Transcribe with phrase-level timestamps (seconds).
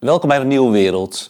[0.00, 1.28] Welkom bij de Nieuwe Wereld.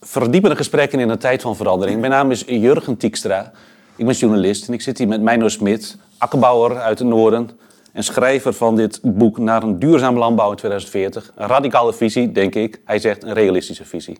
[0.00, 2.00] Verdiepende gesprekken in een tijd van verandering.
[2.00, 3.52] Mijn naam is Jurgen Tiekstra.
[3.96, 7.50] Ik ben journalist en ik zit hier met Meino Smit, akkerbouwer uit het noorden
[7.92, 11.32] en schrijver van dit boek Naar een duurzame landbouw in 2040.
[11.34, 12.80] Een radicale visie, denk ik.
[12.84, 14.18] Hij zegt een realistische visie.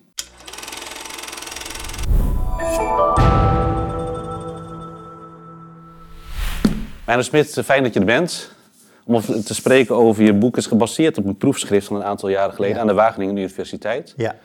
[7.05, 8.51] Meino Smit, fijn dat je er bent.
[9.05, 12.53] Om te spreken over je boek is gebaseerd op een proefschrift van een aantal jaren
[12.53, 14.13] geleden aan de Wageningen Universiteit.
[14.17, 14.35] Ja.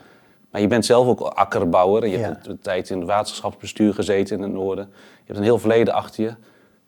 [0.50, 2.06] Maar je bent zelf ook akkerbouwer.
[2.06, 2.24] Je Ja.
[2.24, 4.84] hebt een tijd in het waterschapsbestuur gezeten in het noorden.
[4.92, 6.28] Je hebt een heel verleden achter je.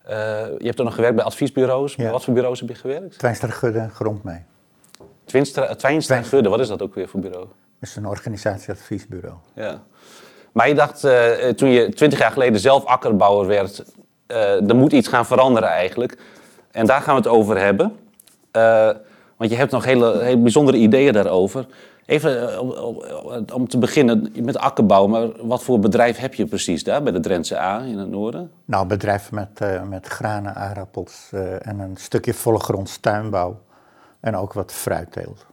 [0.02, 0.16] Eh,
[0.58, 1.96] je hebt ook nog gewerkt bij adviesbureaus.
[1.96, 3.18] Bij wat voor bureaus heb je gewerkt?
[3.18, 4.42] Twijnstra Gudde grond mee.
[5.24, 7.46] Twinstra, Twijnstra Twijn- Gudde, wat is dat ook weer voor bureau?
[7.80, 9.36] Dat is een organisatieadviesbureau.
[9.54, 9.82] Ja.
[10.52, 13.84] Maar je dacht, eh, toen je twintig jaar geleden zelf akkerbouwer werd,
[14.26, 16.18] eh er moet iets gaan veranderen eigenlijk.
[16.78, 17.96] En daar gaan we het over hebben.
[18.50, 18.90] Eh,
[19.36, 21.66] want je hebt nog hele, hele bijzondere ideeën daarover.
[22.06, 22.70] Even eh, om,
[23.54, 27.20] om- te beginnen met akkerbouw, maar wat voor bedrijf heb je precies daar bij de
[27.20, 28.50] Drentse A in het noorden?
[28.64, 33.58] Nou, een bedrijf met, eh, met granen, aardappels eh, en een stukje volle gronds tuinbouw.
[34.20, 35.46] En ook wat fruitteelt.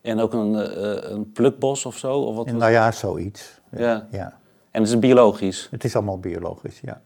[0.00, 2.18] En ook een, eh, een plukbos of zo?
[2.18, 3.60] Of wat En nou ja, zoiets.
[3.70, 4.06] Ja.
[4.10, 4.38] ja.
[4.70, 5.68] En het is biologisch.
[5.70, 7.00] Het is allemaal biologisch, ja.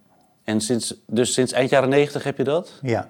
[0.45, 2.73] En sinds, dus sinds eind jaren negentig heb je dat?
[2.83, 3.09] Ja.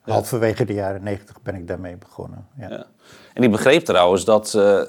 [0.00, 2.46] Halverwege de jaren negentig ben ik daarmee begonnen.
[2.58, 2.68] Ja.
[2.70, 2.86] Ja.
[3.34, 4.80] En ik begreep trouwens dat eh,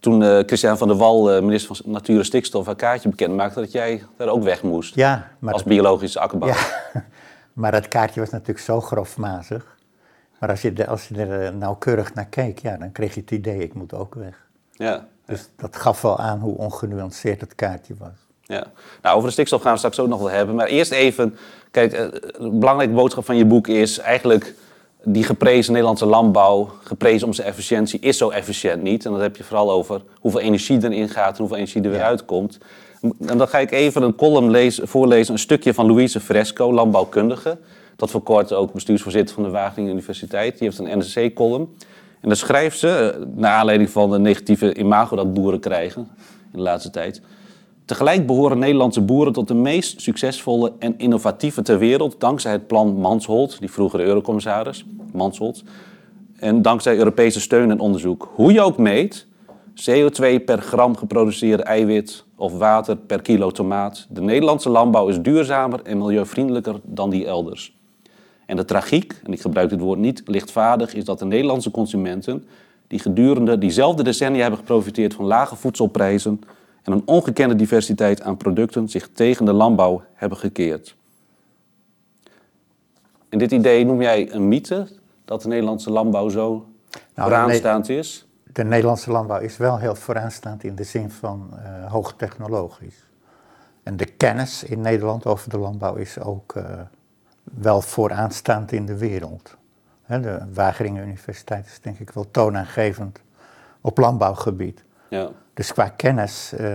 [0.00, 3.34] toen eh Christian van der Wal, eh, minister van Natuur en Stikstof, een kaartje bekend
[3.36, 4.94] maakte dat jij daar ook weg moest.
[4.94, 6.48] Ja, maar, als biologische akkerbouw.
[6.48, 6.56] ja.
[7.52, 9.76] maar het kaartje was natuurlijk zo grofmazig.
[10.38, 13.30] Maar als je, de- als je er nauwkeurig naar keek, ja, dan kreeg je het
[13.30, 14.46] idee, ik moet ook weg.
[14.72, 15.06] Ja.
[15.26, 18.26] Dus dat gaf wel aan hoe ongenuanceerd het kaartje was.
[18.48, 18.66] Ja.
[19.02, 20.54] Nou, over de stikstof gaan we straks ook nog wel hebben.
[20.54, 21.36] Maar eerst even,
[21.70, 24.54] kijk, eh, een belangrijke boodschap van je boek is eigenlijk
[25.04, 29.04] die geprezen Nederlandse landbouw, geprezen om zijn efficiëntie, is zo efficiënt niet.
[29.04, 31.98] En dan heb je vooral over hoeveel energie erin gaat en hoeveel energie er weer
[31.98, 32.06] Ja.
[32.06, 32.58] uitkomt.
[33.26, 37.58] En dan ga ik even een column lezen, voorlezen, een stukje van Louise Fresco, landbouwkundige.
[37.96, 40.58] Tot voor kort ook bestuursvoorzitter van de Wageningen Universiteit.
[40.58, 41.76] Die heeft een NRC-column.
[42.20, 46.58] En daar schrijft ze, eh, naar aanleiding van de negatieve imago dat boeren krijgen in
[46.58, 47.20] de laatste tijd.
[47.88, 52.96] Tegelijk behoren Nederlandse boeren tot de meest succesvolle en innovatieve ter wereld, dankzij het plan
[52.96, 55.62] Mansholt, die vroegere eurocommissaris, Mansholt,
[56.36, 58.28] en dankzij Europese steun en onderzoek.
[58.34, 59.26] Hoe je ook meet,
[59.74, 65.82] CO2 per gram geproduceerde eiwit of water per kilo tomaat, de Nederlandse landbouw is duurzamer
[65.82, 67.76] en milieuvriendelijker dan die elders.
[68.46, 72.46] En de tragiek, en ik gebruik dit woord niet lichtvaardig, is dat de Nederlandse consumenten,
[72.86, 76.40] die gedurende diezelfde decennia hebben geprofiteerd van lage voedselprijzen
[76.88, 80.96] en een ongekende diversiteit aan producten, zich tegen de landbouw hebben gekeerd.
[83.28, 84.88] En dit idee noem jij een mythe,
[85.24, 86.66] dat de Nederlandse landbouw zo
[87.14, 88.26] Nou, vooraanstaand is?
[88.52, 93.04] De Nederlandse landbouw is wel heel vooraanstaand in de zin van eh hoogtechnologisch.
[93.82, 96.64] En de kennis in Nederland over de landbouw is ook eh,
[97.42, 99.56] wel vooraanstaand in de wereld.
[100.02, 103.20] Hè, de Wageningen Universiteit is denk ik wel toonaangevend
[103.80, 104.84] op landbouwgebied.
[105.08, 105.30] Ja.
[105.58, 106.72] Dus qua kennis eh,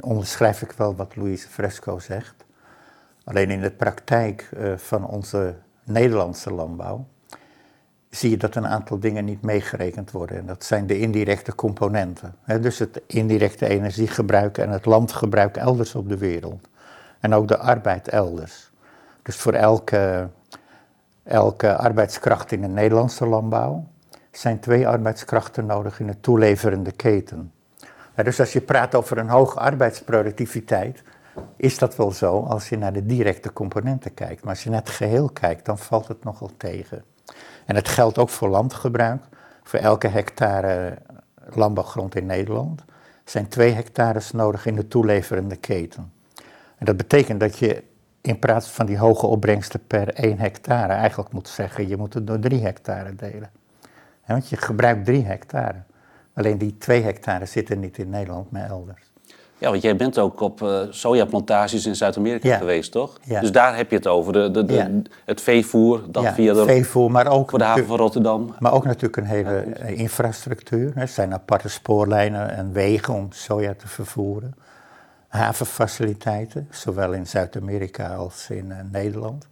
[0.00, 2.34] onderschrijf ik wel wat Louise Fresco zegt.
[3.24, 7.06] Alleen in de praktijk eh, van onze Nederlandse landbouw
[8.10, 10.36] zie je dat een aantal dingen niet meegerekend worden.
[10.36, 12.34] En dat zijn de indirecte componenten.
[12.60, 16.68] Dus het indirecte energiegebruik en het landgebruik elders op de wereld.
[17.20, 18.70] En ook de arbeid elders.
[19.22, 20.28] Dus voor elke,
[21.22, 23.86] elke arbeidskracht in de Nederlandse landbouw
[24.30, 27.50] zijn twee arbeidskrachten nodig in de toeleverende keten.
[28.24, 31.02] Dus als je praat over een hoge arbeidsproductiviteit,
[31.56, 34.44] is dat wel zo als je naar de directe componenten kijkt.
[34.44, 37.04] Maar als je naar het geheel kijkt, dan valt het nogal tegen.
[37.64, 39.22] En het geldt ook voor landgebruik.
[39.62, 40.98] Voor elke hectare
[41.54, 42.84] landbouwgrond in Nederland
[43.24, 46.12] zijn twee hectares nodig in de toeleverende keten.
[46.78, 47.82] En dat betekent dat je
[48.20, 52.26] in plaats van die hoge opbrengsten per één hectare eigenlijk moet zeggen, je moet het
[52.26, 53.50] door drie hectare delen.
[54.26, 55.82] Want je gebruikt drie hectare.
[56.36, 59.00] Alleen die twee hectare zitten niet in Nederland, maar elders.
[59.58, 62.56] Ja, want jij bent ook op eh, sojaplantages in Zuid-Amerika Ja.
[62.56, 63.18] geweest, toch?
[63.22, 63.40] Ja.
[63.40, 64.90] Dus daar heb je het over, de, de, de- Ja.
[65.24, 68.54] het veevoer dat ja, via de, veevoer, maar ook, voor de haven van Rotterdam.
[68.58, 70.92] maar ook natuurlijk een hele eh, infrastructuur.
[70.96, 74.54] Er zijn aparte spoorlijnen en wegen om soja te vervoeren.
[75.28, 79.46] Havenfaciliteiten, zowel in Zuid-Amerika als in eh, Nederland.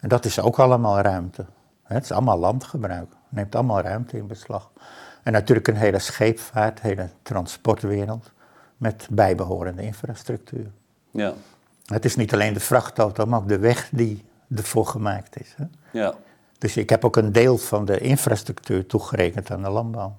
[0.00, 1.44] En dat is ook allemaal ruimte.
[1.82, 3.08] Het is allemaal landgebruik.
[3.08, 4.70] Het neemt allemaal ruimte in beslag.
[5.26, 8.30] En natuurlijk een hele scheepvaart, hele transportwereld
[8.76, 10.66] met bijbehorende infrastructuur.
[11.10, 11.32] Ja,
[11.86, 14.24] Het is niet alleen de vrachtauto, maar ook de weg die
[14.56, 15.54] ervoor gemaakt is.
[15.56, 15.64] Hè?
[16.00, 16.14] ja.
[16.58, 20.14] Dus ik heb ook een deel van de infrastructuur toegerekend aan de landbouw.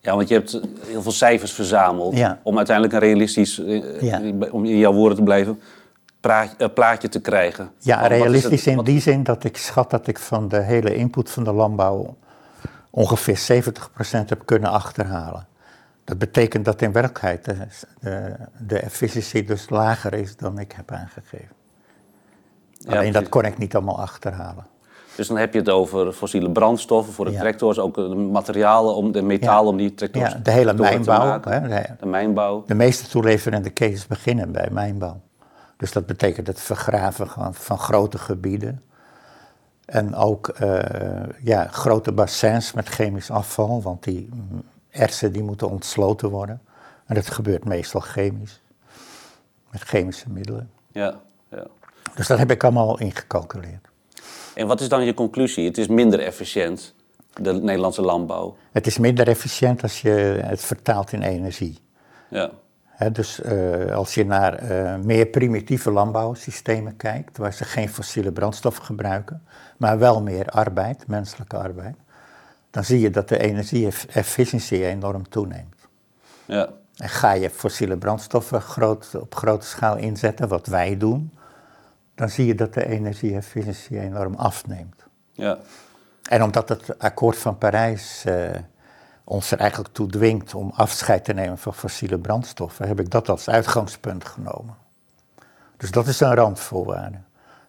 [0.00, 2.40] Ja, want je hebt heel veel cijfers verzameld Ja.
[2.42, 4.20] om uiteindelijk een realistisch, eh, Ja.
[4.50, 5.60] om in jouw woorden te blijven,
[6.20, 7.70] praat- eh, plaatje te krijgen.
[7.78, 11.30] Ja, het- realistisch in die zin dat ik schat dat ik van de hele input
[11.30, 12.16] van de landbouw
[12.96, 15.46] ongeveer 70% heb kunnen achterhalen.
[16.04, 17.56] Dat betekent dat in werkelijkheid de,
[18.00, 21.54] de, de efficiëntie dus lager is dan ik heb aangegeven.
[22.72, 24.66] Ja, Alleen dat kon ik niet allemaal achterhalen.
[25.16, 27.40] Dus dan heb je het over fossiele brandstoffen voor de Ja.
[27.40, 29.70] tractors, ook de materialen, om de metalen Ja.
[29.70, 31.28] om die tractors Ja, de hele tractoren te mijnbouw.
[31.28, 31.52] maken.
[31.52, 32.64] Hè, de, De mijnbouw.
[32.66, 35.20] de meeste toeleverende ketens beginnen bij mijnbouw.
[35.76, 38.82] Dus dat betekent het vergraven van, van grote gebieden.
[39.86, 45.70] En ook eh, ja, grote bassins met chemisch afval, want die mm, ersen die moeten
[45.70, 46.60] ontsloten worden.
[47.06, 48.60] En dat gebeurt meestal chemisch,
[49.70, 50.70] met chemische middelen.
[50.92, 51.66] Ja, ja.
[52.14, 53.88] Dus dat heb ik allemaal ingecalculeerd.
[54.54, 55.66] En wat is dan je conclusie?
[55.66, 56.94] Het is minder efficiënt,
[57.32, 58.56] de Nederlandse landbouw.
[58.72, 61.78] Het is minder efficiënt als je het vertaalt in energie.
[62.30, 62.50] Ja,
[63.12, 68.84] Dus eh, als je naar eh, meer primitieve landbouwsystemen kijkt, waar ze geen fossiele brandstoffen
[68.84, 69.42] gebruiken,
[69.76, 71.96] maar wel meer arbeid, menselijke arbeid,
[72.70, 75.88] dan zie je dat de energie-efficiëntie enorm toeneemt.
[76.44, 81.30] ja, En ga je fossiele brandstoffen groot, op grote schaal inzetten, wat wij doen,
[82.14, 85.04] dan zie je dat de energie-efficiëntie enorm afneemt.
[85.32, 85.58] ja.
[86.28, 88.50] En omdat het akkoord van Parijs eh,
[89.28, 93.28] ons er eigenlijk toe dwingt om afscheid te nemen van fossiele brandstoffen, heb ik dat
[93.28, 94.74] als uitgangspunt genomen.
[95.76, 97.18] Dus dat is een randvoorwaarde.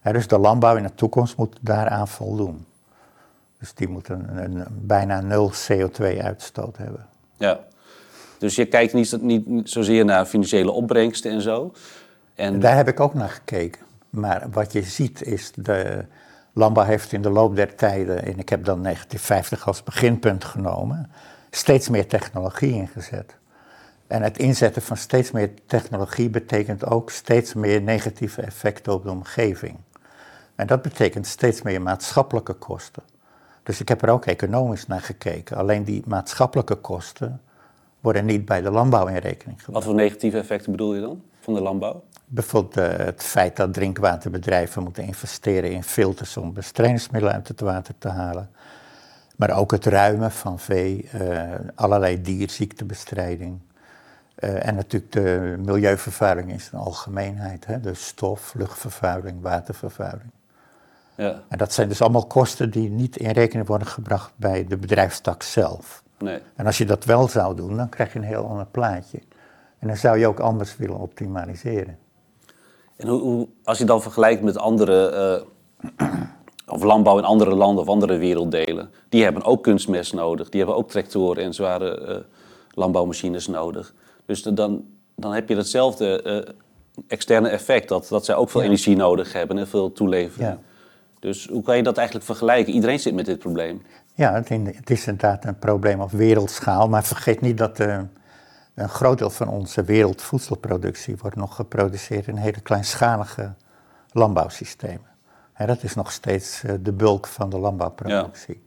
[0.01, 2.65] Dus de landbouw in de toekomst moet daaraan voldoen.
[3.59, 7.05] Dus die moet een, een bijna nul CO2-uitstoot hebben.
[7.37, 7.59] ja.
[8.37, 11.73] Dus je kijkt niet, niet, niet zozeer naar financiële opbrengsten en zo.
[12.35, 13.81] En Daar heb ik ook naar gekeken.
[14.09, 16.05] Maar wat je ziet is, de
[16.53, 21.11] landbouw heeft in de loop der tijden, en ik heb dan 1950 als beginpunt genomen,
[21.57, 23.35] steeds meer technologie ingezet.
[24.07, 29.09] En het inzetten van steeds meer technologie betekent ook steeds meer negatieve effecten op de
[29.09, 29.77] omgeving.
[30.55, 33.03] En dat betekent steeds meer maatschappelijke kosten.
[33.63, 35.57] Dus ik heb er ook economisch naar gekeken.
[35.57, 37.41] Alleen die maatschappelijke kosten
[37.99, 39.71] worden niet bij de landbouw in rekening gebracht.
[39.71, 42.03] wat voor negatieve effecten bedoel je dan van de landbouw?
[42.25, 47.93] Bijvoorbeeld eh, het feit dat drinkwaterbedrijven moeten investeren in filters om bestrijdingsmiddelen uit het water
[47.97, 48.49] te halen.
[49.37, 53.59] Maar ook het ruimen van vee, eh, allerlei dierziektebestrijding.
[54.35, 57.65] Eh, en natuurlijk de milieuvervuiling in zijn algemeenheid.
[57.65, 57.79] Hè?
[57.79, 60.31] Dus stof, luchtvervuiling, watervervuiling.
[61.15, 64.77] Ja, En dat zijn dus allemaal kosten die niet in rekening worden gebracht bij de
[64.77, 66.03] bedrijfstak zelf.
[66.19, 66.39] nee.
[66.55, 69.19] En als je dat wel zou doen, dan krijg je een heel ander plaatje.
[69.79, 71.97] En dan zou je ook anders willen optimaliseren.
[72.95, 76.07] En hoe, hoe, als je dan vergelijkt met andere, eh,
[76.67, 80.49] of landbouw in andere landen of andere werelddelen, die hebben ook kunstmest nodig.
[80.49, 82.17] Die hebben ook tractoren en zware eh,
[82.71, 83.93] landbouwmachines nodig.
[84.25, 84.83] Dus de- dan,
[85.15, 86.53] dan heb je hetzelfde eh,
[87.07, 88.67] externe effect, dat, dat zij ook veel Ja.
[88.67, 90.47] energie nodig hebben en veel toeleveren.
[90.47, 90.59] Ja.
[91.19, 92.73] Dus hoe kan je dat eigenlijk vergelijken?
[92.73, 93.81] Iedereen zit met dit probleem.
[94.13, 97.99] Ja, het is inderdaad een probleem op wereldschaal, maar vergeet niet dat eh,
[98.75, 103.53] een groot deel van onze wereldvoedselproductie wordt nog geproduceerd in hele kleinschalige
[104.11, 105.05] landbouwsystemen.
[105.65, 108.65] Dat is nog steeds eh, de bulk van de landbouwproductie.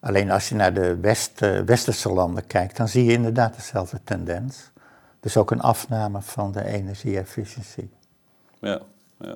[0.00, 4.00] Alleen als je naar de west, eh, westerse landen kijkt, dan zie je inderdaad dezelfde
[4.04, 4.70] tendens.
[5.20, 7.90] Dus ook een afname van de energie-efficiëntie.
[8.60, 8.80] Ja,
[9.18, 9.34] ja.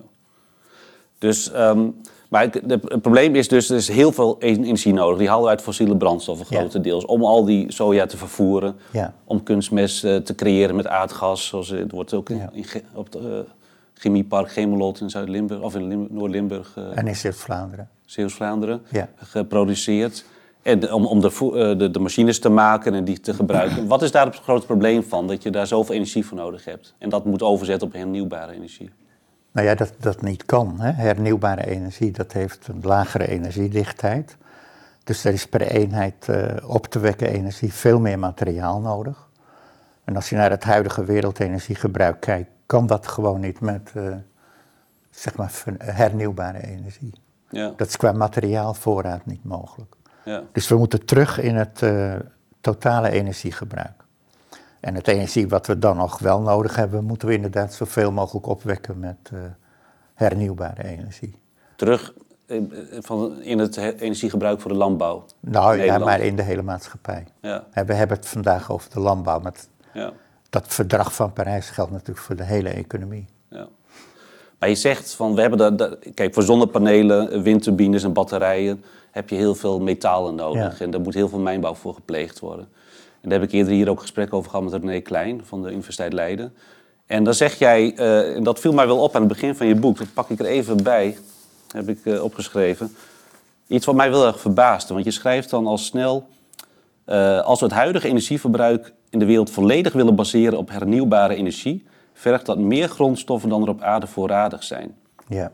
[1.18, 1.88] Dus, ehm,
[2.28, 5.18] maar de- het probleem is dus, er is heel veel e- energie nodig.
[5.18, 6.58] Die halen we uit fossiele brandstoffen Ja.
[6.58, 7.04] grotendeels.
[7.04, 8.76] Om al die soja te vervoeren.
[8.92, 9.14] Ja.
[9.24, 11.46] Om kunstmest eh, te creëren met aardgas.
[11.46, 12.48] Zoals het wordt ook in,
[12.94, 13.22] op eh,
[13.98, 15.60] chemiepark Gemelot in Zuid-Limburg.
[15.60, 17.88] Of in Lim- Noord-Limburg, eh En in Zuid-Vlaanderen.
[18.04, 18.82] Zeeuws-Vlaanderen.
[18.90, 19.08] Ja.
[19.16, 20.24] Geproduceerd.
[20.62, 23.86] En om, om de, eh, de, de machines te maken en die te gebruiken.
[23.86, 25.26] Wat is daar het grote probleem van?
[25.26, 26.94] Dat je daar zoveel energie voor nodig hebt.
[26.98, 28.90] En dat moet overzetten op hernieuwbare energie.
[29.52, 30.80] Nou ja, dat dat niet kan.
[30.80, 30.90] Hè.
[30.90, 34.36] Hernieuwbare energie, dat heeft een lagere energiedichtheid.
[35.04, 39.28] Dus er is per eenheid eh, op te wekken energie veel meer materiaal nodig.
[40.04, 44.14] En als je naar het huidige wereldenergiegebruik kijkt, kan dat gewoon niet met eh,
[45.10, 47.12] zeg maar hernieuwbare energie.
[47.50, 49.94] Ja, Dat is qua materiaalvoorraad niet mogelijk.
[50.24, 50.42] ja.
[50.52, 52.14] Dus we moeten terug in het eh,
[52.60, 54.04] totale energiegebruik.
[54.80, 58.46] En het energie wat we dan nog wel nodig hebben, moeten we inderdaad zoveel mogelijk
[58.46, 59.38] opwekken met eh,
[60.14, 61.40] hernieuwbare energie.
[61.76, 62.14] terug
[63.00, 65.24] van, in het he- energiegebruik voor de landbouw.
[65.40, 67.26] Nou ja, maar in de hele maatschappij.
[67.40, 70.12] Ja, We hebben het vandaag over de landbouw, maar het- ja,
[70.62, 73.26] dat verdrag van Parijs geldt natuurlijk voor de hele economie.
[73.50, 73.68] ja.
[74.58, 78.84] Maar je zegt van, we hebben dat, dat- kijk, voor zonnepanelen, eh, windturbines en batterijen
[79.10, 80.78] heb je heel veel metalen nodig.
[80.78, 80.84] Ja.
[80.84, 82.68] En daar moet heel veel mijnbouw voor gepleegd worden.
[83.20, 85.70] En daar heb ik eerder hier ook gesprek over gehad met René Klein van de
[85.70, 86.54] Universiteit Leiden.
[87.06, 89.66] En dan zeg jij, eh, en dat viel mij wel op aan het begin van
[89.66, 91.16] je boek, dat pak ik er even bij,
[91.72, 92.96] heb ik eh, opgeschreven.
[93.66, 96.28] Iets wat mij wel erg verbaasde, want je schrijft dan al snel...
[97.44, 101.86] als we het huidige energieverbruik in de wereld volledig willen baseren op hernieuwbare energie...
[102.12, 104.94] vergt dat meer grondstoffen dan er op aarde voorradig zijn.
[105.28, 105.52] Ja.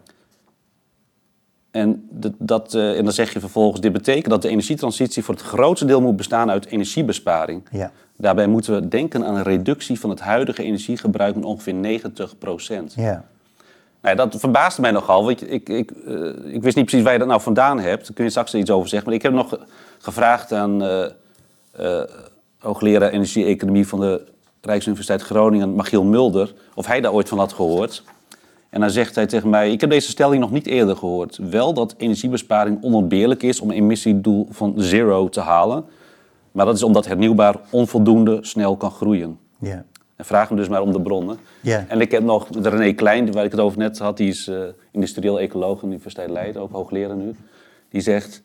[1.71, 5.35] En, dat, dat, eh, en dan zeg je vervolgens, dit betekent dat de energietransitie voor
[5.35, 7.63] het grootste deel moet bestaan uit energiebesparing.
[7.71, 7.91] Ja.
[8.17, 12.93] Daarbij moeten we denken aan een reductie van het huidige energiegebruik met ongeveer 90 procent.
[12.97, 13.25] Ja.
[14.01, 17.13] Nou, ja, dat verbaasde mij nogal, want ik, ik, eh, ik wist niet precies waar
[17.13, 18.03] je dat nou vandaan hebt.
[18.07, 19.09] Daar kun je straks iets over zeggen.
[19.09, 19.61] Maar ik heb nog ge-
[19.99, 20.83] gevraagd aan
[21.73, 22.03] eh,
[22.63, 24.25] hoogleraar energie-economie van de
[24.61, 28.03] Rijksuniversiteit Groningen, Machiel Mulder, of hij daar ooit van had gehoord.
[28.71, 31.39] En dan zegt hij tegen mij, ik heb deze stelling nog niet eerder gehoord.
[31.51, 35.85] Wel dat energiebesparing onontbeerlijk is om een emissiedoel van zero te halen.
[36.53, 39.39] Maar dat is omdat hernieuwbaar onvoldoende snel kan groeien.
[39.59, 39.85] Ja.
[40.17, 41.39] En vraag hem dus maar om de bronnen.
[41.61, 41.85] Ja.
[41.89, 44.61] En ik heb nog René Klein, waar ik het over net had, die is eh,
[44.91, 47.35] industrieel ecoloog aan de Universiteit Leiden, ook hoogleraar nu.
[47.89, 48.43] Die zegt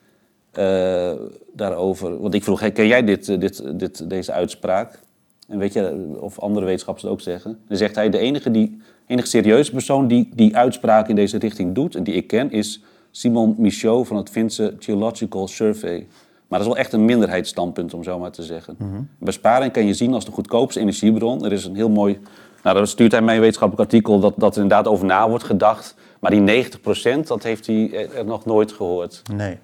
[0.58, 1.12] eh,
[1.54, 5.00] daarover, want ik vroeg, hey, ken jij dit, eh, dit, dit, deze uitspraak?
[5.48, 7.60] En weet je, of andere wetenschappers het ook zeggen.
[7.68, 11.76] Dan zegt hij, de enige, die, enige serieuze persoon die die uitspraak in deze richting
[11.76, 16.08] doet, en die ik ken, is Simon Michaud van het Finse Geological Survey.
[16.48, 18.78] Maar dat is wel echt een minderheidsstandpunt, om zo maar te zeggen.
[19.20, 21.46] Besparing kan je zien als de goedkoopste energiebron.
[21.46, 22.20] Er is een heel mooi,
[22.64, 25.44] nou daar stuurt hij mij een wetenschappelijk artikel, dat, dat er inderdaad over na wordt
[25.44, 25.96] gedacht.
[26.20, 29.22] Maar die 90%, dat heeft hij eh, nog nooit gehoord.
[29.32, 29.58] Nee.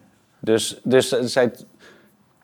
[0.43, 1.53] Dus, dus eh, zij,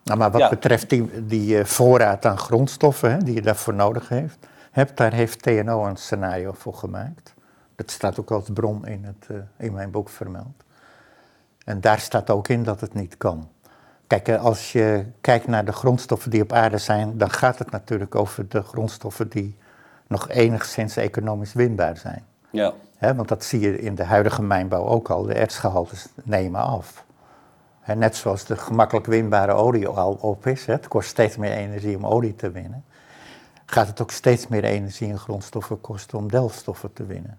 [0.03, 0.50] Nou, maar wat Ja.
[0.50, 4.38] betreft die, die eh, voorraad aan grondstoffen hè, die je daarvoor nodig heeft,
[4.72, 7.34] hebt, daar heeft TNO een scenario voor gemaakt.
[7.75, 10.63] Dat staat ook als bron in, het, eh, in mijn boek vermeld.
[11.65, 13.50] En daar staat ook in dat het niet kan.
[14.08, 18.15] Kijk, als je kijkt naar de grondstoffen die op aarde zijn, dan gaat het natuurlijk
[18.15, 19.58] over de grondstoffen die
[20.08, 22.24] nog enigszins economisch winbaar zijn.
[23.00, 25.24] ja, want dat zie je in de huidige mijnbouw ook al.
[25.24, 27.03] De ertsgehaltes nemen af.
[27.89, 30.65] Hè, net zoals de gemakkelijk winbare olie al op is.
[30.65, 32.84] Hè, het kost steeds meer energie om olie te winnen.
[33.65, 37.38] Gaat het ook steeds meer energie en grondstoffen kosten om delfstoffen te winnen.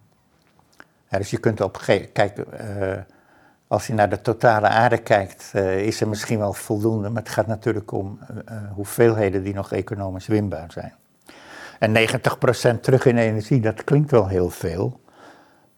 [1.08, 1.80] Dus je kunt op
[2.12, 2.98] kijk, eh,
[3.66, 7.08] als je naar de totale aarde kijkt, eh, is er misschien wel voldoende.
[7.08, 10.94] Maar het gaat natuurlijk om eh, hoeveelheden die nog economisch winbaar zijn.
[11.78, 15.00] En 90% terug in energie, dat klinkt wel heel veel.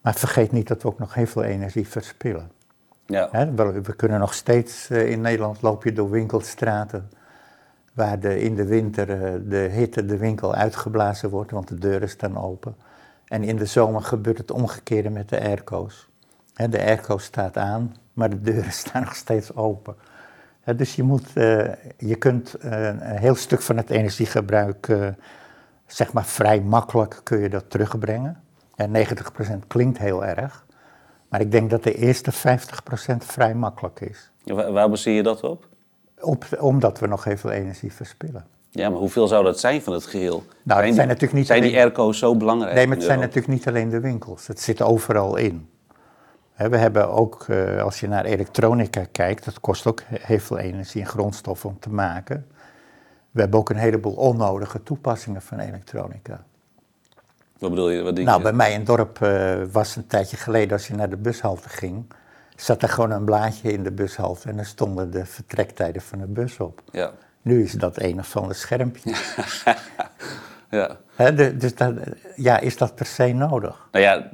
[0.00, 2.50] Maar vergeet niet dat we ook nog heel veel energie verspillen.
[3.12, 7.08] Hè, we kunnen nog steeds, eh, in Nederland loop je door winkelstraten
[7.92, 12.08] waar de, in de winter eh, de hitte de winkel uitgeblazen wordt, want de deuren
[12.08, 12.76] staan open.
[13.26, 16.08] En in de zomer gebeurt het omgekeerde met de airco's.
[16.54, 19.96] Hè, de airco staat aan, maar de deuren staan nog steeds open.
[20.76, 25.08] Dus je, moet, eh, je kunt een heel stuk van het energiegebruik, eh,
[25.86, 28.42] zeg maar vrij makkelijk, kun je dat terugbrengen.
[28.74, 30.66] En 90% klinkt heel erg.
[31.32, 32.36] Maar ik denk dat de eerste 50%
[33.18, 34.30] vrij makkelijk is.
[34.44, 35.68] Waar, waar baseer je dat op?
[36.20, 38.46] Op, omdat we nog heel veel energie verspillen.
[38.70, 40.42] Ja, maar hoeveel zou dat zijn van het geheel?
[40.62, 42.74] Nou, het die- zijn natuurlijk niet Zijn die alleen- airco's zo belangrijk?
[42.74, 44.46] Nee, maar het zijn natuurlijk niet alleen de winkels.
[44.46, 45.68] Het zit overal in.
[46.56, 51.00] We hebben ook, eh, als je naar elektronica kijkt, dat kost ook heel veel energie
[51.00, 52.46] en grondstoffen om te maken.
[53.30, 56.44] We hebben ook een heleboel onnodige toepassingen van elektronica.
[57.62, 58.02] Wat bedoel je?
[58.02, 58.44] Wat denk Nou, je?
[58.44, 61.68] bij mij in het dorp eh, was een tijdje geleden, als je naar de bushalte
[61.68, 62.04] ging,
[62.56, 66.26] zat er gewoon een blaadje in de bushalte en er stonden de vertrektijden van de
[66.26, 66.82] bus op.
[66.90, 67.10] Ja.
[67.42, 69.14] Nu is dat een of ander schermpje.
[70.70, 70.96] ja.
[71.54, 71.94] Dus dat,
[72.36, 73.88] ja, is dat per se nodig?
[73.92, 74.30] Nou ja,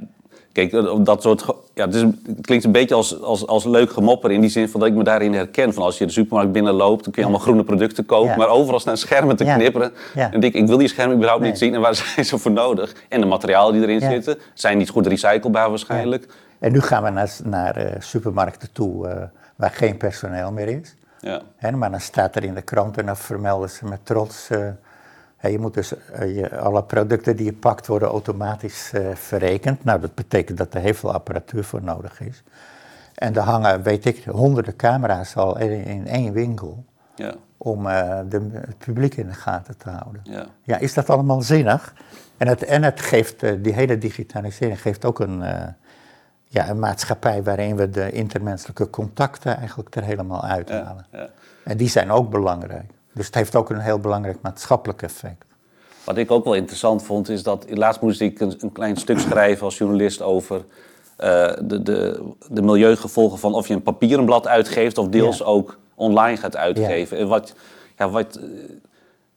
[0.51, 0.71] kijk,
[1.05, 1.45] dat- soort.
[1.73, 4.69] Ja, het, is, het klinkt een beetje als, als, als leuk gemopper in die zin
[4.69, 5.73] van dat ik me daarin herken.
[5.73, 8.29] Van als je de supermarkt binnenloopt, dan kun je allemaal groene producten kopen.
[8.29, 8.35] Ja.
[8.37, 9.91] Maar overal staan schermen te knipperen.
[10.15, 10.31] Ja.
[10.31, 11.51] En denk ik, ik wil die schermen überhaupt Nee.
[11.51, 11.73] niet zien.
[11.73, 12.95] En waar zijn ze voor nodig?
[13.09, 16.27] En de materialen die erin zitten zijn niet goed recyclebaar waarschijnlijk.
[16.59, 19.23] En nu gaan we naar, naar eh, supermarkten toe eh,
[19.55, 20.95] waar geen personeel meer is.
[21.19, 21.41] Ja.
[21.55, 24.49] Hè, maar dan staat er in de krant en dan vermelden ze met trots.
[24.49, 24.67] eh,
[25.47, 29.83] je moet dus eh, je, alle producten die je pakt worden automatisch eh, verrekend.
[29.83, 32.43] Nou, dat betekent dat er heel veel apparatuur voor nodig is.
[33.15, 36.83] En er hangen, weet ik, honderden camera's al in, in één winkel.
[37.15, 37.33] Ja.
[37.57, 40.21] Om eh, de, het publiek in de gaten te houden.
[40.23, 40.45] Ja.
[40.63, 41.93] Ja, is dat allemaal zinnig?
[42.37, 45.43] En het, en het geeft, die hele digitalisering geeft ook een,
[46.43, 51.05] ja, een maatschappij waarin we de intermenselijke contacten eigenlijk er helemaal uithalen.
[51.11, 51.19] Ja.
[51.19, 51.29] Ja.
[51.63, 52.91] En die zijn ook belangrijk.
[53.13, 55.45] Dus het heeft ook een heel belangrijk maatschappelijk effect.
[56.03, 59.19] Wat ik ook wel interessant vond, is dat laatst moest ik een, een klein stuk
[59.19, 60.65] schrijven als journalist over
[61.15, 65.45] eh, de, de, de milieugevolgen van of je een papieren blad uitgeeft of deels Ja.
[65.45, 67.17] ook online gaat uitgeven.
[67.17, 67.53] En wat,
[67.97, 68.43] ja, wat, eh,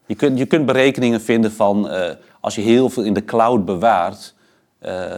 [0.05, 3.65] Je kunt, je kunt berekeningen vinden van eh, als je heel veel in de cloud
[3.65, 4.33] bewaart.
[4.83, 5.11] Eh,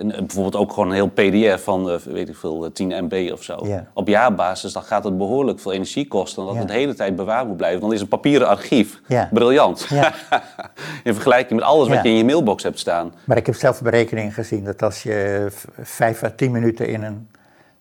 [0.00, 3.30] en bijvoorbeeld ook gewoon een heel PDF van, eh, weet ik veel, eh, 10 MB
[3.32, 3.66] of zo.
[3.94, 6.38] Op jaarbasis, dan gaat het behoorlijk veel energie kosten.
[6.42, 6.60] Omdat Ja.
[6.62, 7.80] het de hele tijd bewaard moet blijven.
[7.80, 9.28] Dan is een papieren archief Ja.
[9.32, 9.86] briljant.
[9.88, 10.12] Ja.
[11.04, 13.12] in vergelijking met alles wat je in je mailbox hebt staan.
[13.24, 17.02] Maar ik heb zelf berekeningen gezien dat als je v- vijf à tien minuten in
[17.02, 17.28] een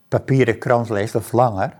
[0.07, 1.73] papieren krant leest of langer,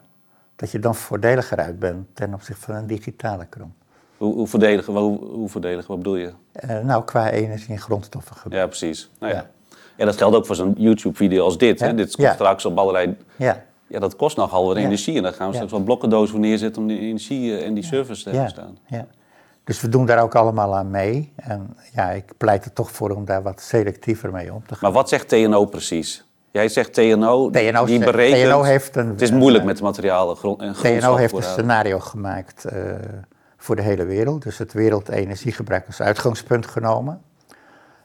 [0.56, 3.74] dat je dan voordeliger uit bent ten opzichte van een digitale krant.
[4.20, 6.32] Hoe, hoe, verdedigen, hoe, hoe verdedigen, wat bedoel je?
[6.52, 8.36] Eh, nou, qua energie- en grondstoffen.
[8.50, 9.10] Ja, precies.
[9.20, 9.40] Nou, ja.
[9.40, 9.46] Ja.
[9.96, 10.06] Ja.
[10.06, 11.80] dat geldt ook voor zo'n YouTube-video als dit.
[11.80, 11.86] Hè?
[11.88, 11.94] Ja.
[11.94, 13.18] Dit komt straks op allerlei...
[13.36, 15.18] Ja, Ja, dat kost nogal wat energie.
[15.18, 17.84] En daar gaan we straks wel blokkendozen voor neerzetten om die energie eh, en die
[17.84, 18.78] service te hebben staan.
[18.88, 19.06] ja.
[19.64, 21.34] Dus we doen daar ook allemaal aan mee.
[21.36, 24.78] En ja, ik pleit er toch voor om daar wat selectiever mee om te gaan.
[24.82, 26.26] Maar wat zegt TNO precies?
[26.52, 28.50] Jij zegt TNO, TNO die berekent...
[28.50, 32.00] TNO heeft een- het is moeilijk met de materialen grond, en TNO heeft een scenario
[32.00, 32.82] gemaakt eh,
[33.62, 34.44] voor de hele wereld.
[34.44, 37.22] Dus het wereldenergiegebruik als uitgangspunt genomen.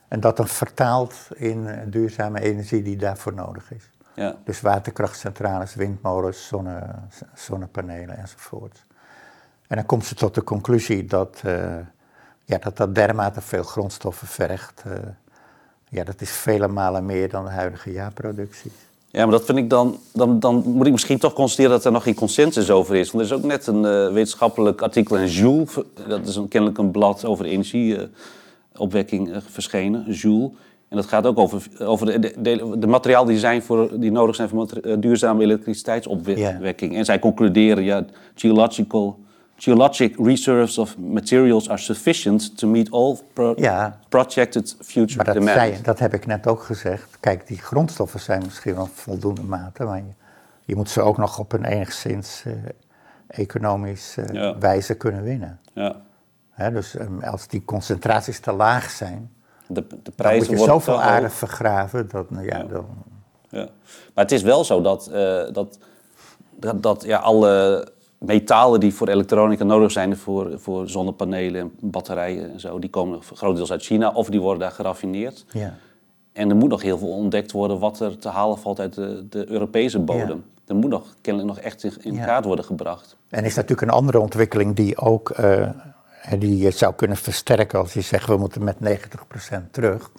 [0.08, 3.90] En dat dan vertaald in duurzame energie die daarvoor nodig is.
[4.14, 6.94] Ja, Dus waterkrachtcentrales, windmolens, zonne,
[7.34, 8.84] zonnepanelen enzovoort.
[9.66, 11.76] En dan komt ze tot de conclusie dat eh,
[12.44, 14.82] ja, dat, dat dermate veel grondstoffen vergt.
[14.86, 14.92] eh,
[15.88, 18.72] ja, dat is vele malen meer dan de huidige jaarproductie.
[19.14, 20.40] Ja maar dat vind ik dan, dan...
[20.40, 23.10] Dan moet ik misschien toch constateren dat er nog geen consensus over is.
[23.10, 25.66] Want er is ook net een eh, wetenschappelijk artikel in Joule...
[26.08, 30.50] dat is een, kennelijk een blad over energieopwekking eh, verschenen, Joule...
[30.94, 34.12] En dat gaat ook over, over de, de, de, de materialen die, zijn voor, die
[34.12, 36.96] nodig zijn voor eh, duurzame elektriciteitsopwekking.
[36.96, 38.04] En zij concluderen, ja,
[38.34, 39.18] geological,
[39.56, 43.98] geologic reserves of materials are sufficient to meet all pro- Ja.
[44.08, 45.56] projected future Maar dat, demand.
[45.58, 47.16] zei, dat heb ik net ook gezegd.
[47.20, 50.12] Kijk, die grondstoffen zijn misschien wel voldoende mate, maar je,
[50.64, 52.52] je moet ze ook nog op een enigszins eh,
[53.28, 54.58] economisch eh, Ja.
[54.58, 55.60] wijze kunnen winnen.
[55.72, 55.96] Ja.
[56.50, 59.32] Hè, dus ehm, als die concentraties te laag zijn,
[59.66, 62.08] De, de dan moet je zoveel aarde vergraven.
[62.08, 62.64] Dat, nou ja, Ja.
[62.64, 62.86] dan,
[63.48, 63.68] Ja.
[64.14, 65.78] Maar het is wel zo dat, eh, dat,
[66.56, 67.86] dat, dat ja, alle
[68.26, 73.22] metalen die voor elektronica nodig zijn, voor, voor zonnepanelen en batterijen en zo, die komen
[73.22, 75.44] grotendeels uit China of die worden daar geraffineerd.
[75.52, 75.74] ja.
[76.32, 79.26] En er moet nog heel veel ontdekt worden wat er te halen valt uit de,
[79.28, 80.44] de Europese bodem.
[80.66, 82.24] Er moet nog kennelijk nog echt in, in Ja.
[82.24, 83.16] kaart worden gebracht.
[83.28, 85.68] En is natuurlijk een andere ontwikkeling die ook eh,
[86.38, 90.10] die je zou kunnen versterken als je zegt we moeten met 90% terug.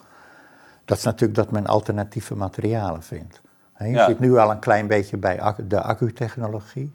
[0.84, 3.40] Dat is natuurlijk dat men alternatieve materialen vindt.
[3.78, 4.06] Je Ja.
[4.08, 6.92] ziet nu al een klein beetje bij de accutechnologie.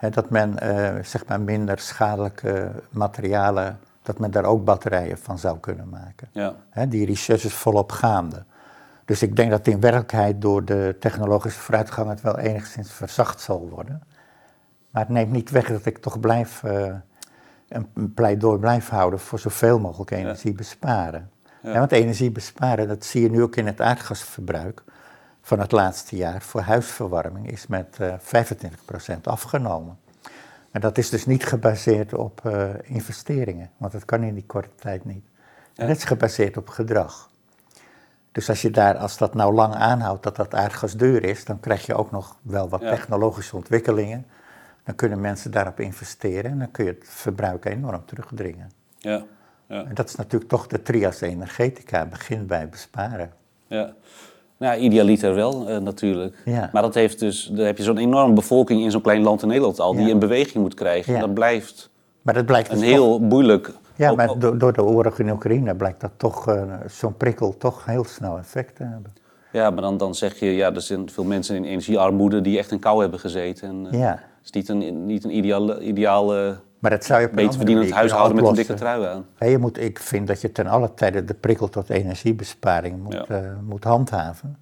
[0.00, 5.38] Hè, dat men eh, zeg maar minder schadelijke materialen, dat men daar ook batterijen van
[5.38, 6.28] zou kunnen maken.
[6.32, 6.54] Ja.
[6.70, 8.44] Hè, die research is volop gaande.
[9.04, 13.68] Dus ik denk dat in werkelijkheid door de technologische vooruitgang het wel enigszins verzacht zal
[13.68, 14.02] worden.
[14.90, 16.94] Maar het neemt niet weg dat ik toch blijf, eh,
[17.68, 21.30] een pleidooi blijf houden voor zoveel mogelijk energie besparen.
[21.62, 21.72] Ja.
[21.72, 24.82] Ja, want energie besparen, dat zie je nu ook in het aardgasverbruik
[25.50, 28.14] van het laatste jaar voor huisverwarming, is met eh
[29.16, 29.98] 25% afgenomen.
[30.70, 34.74] En dat is dus niet gebaseerd op eh, investeringen, want dat kan in die korte
[34.74, 35.24] tijd niet.
[35.74, 37.30] En dat is gebaseerd op gedrag.
[38.32, 41.60] Dus als, je daar, als dat nou lang aanhoudt dat dat aardgas duur is, dan
[41.60, 42.90] krijg je ook nog wel wat Ja.
[42.90, 44.26] technologische ontwikkelingen.
[44.84, 48.70] Dan kunnen mensen daarop investeren en dan kun je het verbruik enorm terugdringen.
[48.98, 49.24] Ja.
[49.66, 49.84] Ja.
[49.84, 53.32] En dat is natuurlijk toch de trias energetica, begint bij besparen.
[53.66, 53.94] Ja.
[54.60, 56.42] Nou, idealiter wel, eh, natuurlijk.
[56.44, 56.70] Ja.
[56.72, 59.48] Maar dat heeft dus, dan heb je zo'n enorme bevolking in zo'n klein land in
[59.48, 60.08] Nederland al, die Ja.
[60.10, 61.12] in beweging moet krijgen.
[61.14, 61.20] Ja.
[61.20, 61.90] Dat blijft
[62.22, 63.64] Maar dat blijkt een dus heel moeilijk...
[63.64, 67.16] toch, ja, ook- maar door, door de oorlog in Oekraïne blijkt dat toch eh, zo'n
[67.16, 69.12] prikkel toch heel snel effect te hebben.
[69.52, 72.70] Ja, maar dan, dan zeg je, ja, er zijn veel mensen in energiearmoede die echt
[72.70, 73.68] in kou hebben gezeten.
[73.68, 74.10] En, eh, Ja.
[74.10, 77.84] Het is niet een, niet een ideale, ideale Maar dat zou je op beter verdienend
[77.84, 79.48] manier huishouden met een dikke trui aan.
[79.50, 83.24] Je moet, ik vind dat je ten alle tijde de prikkel tot energiebesparing moet, Ja.
[83.26, 84.58] eh, moet handhaven.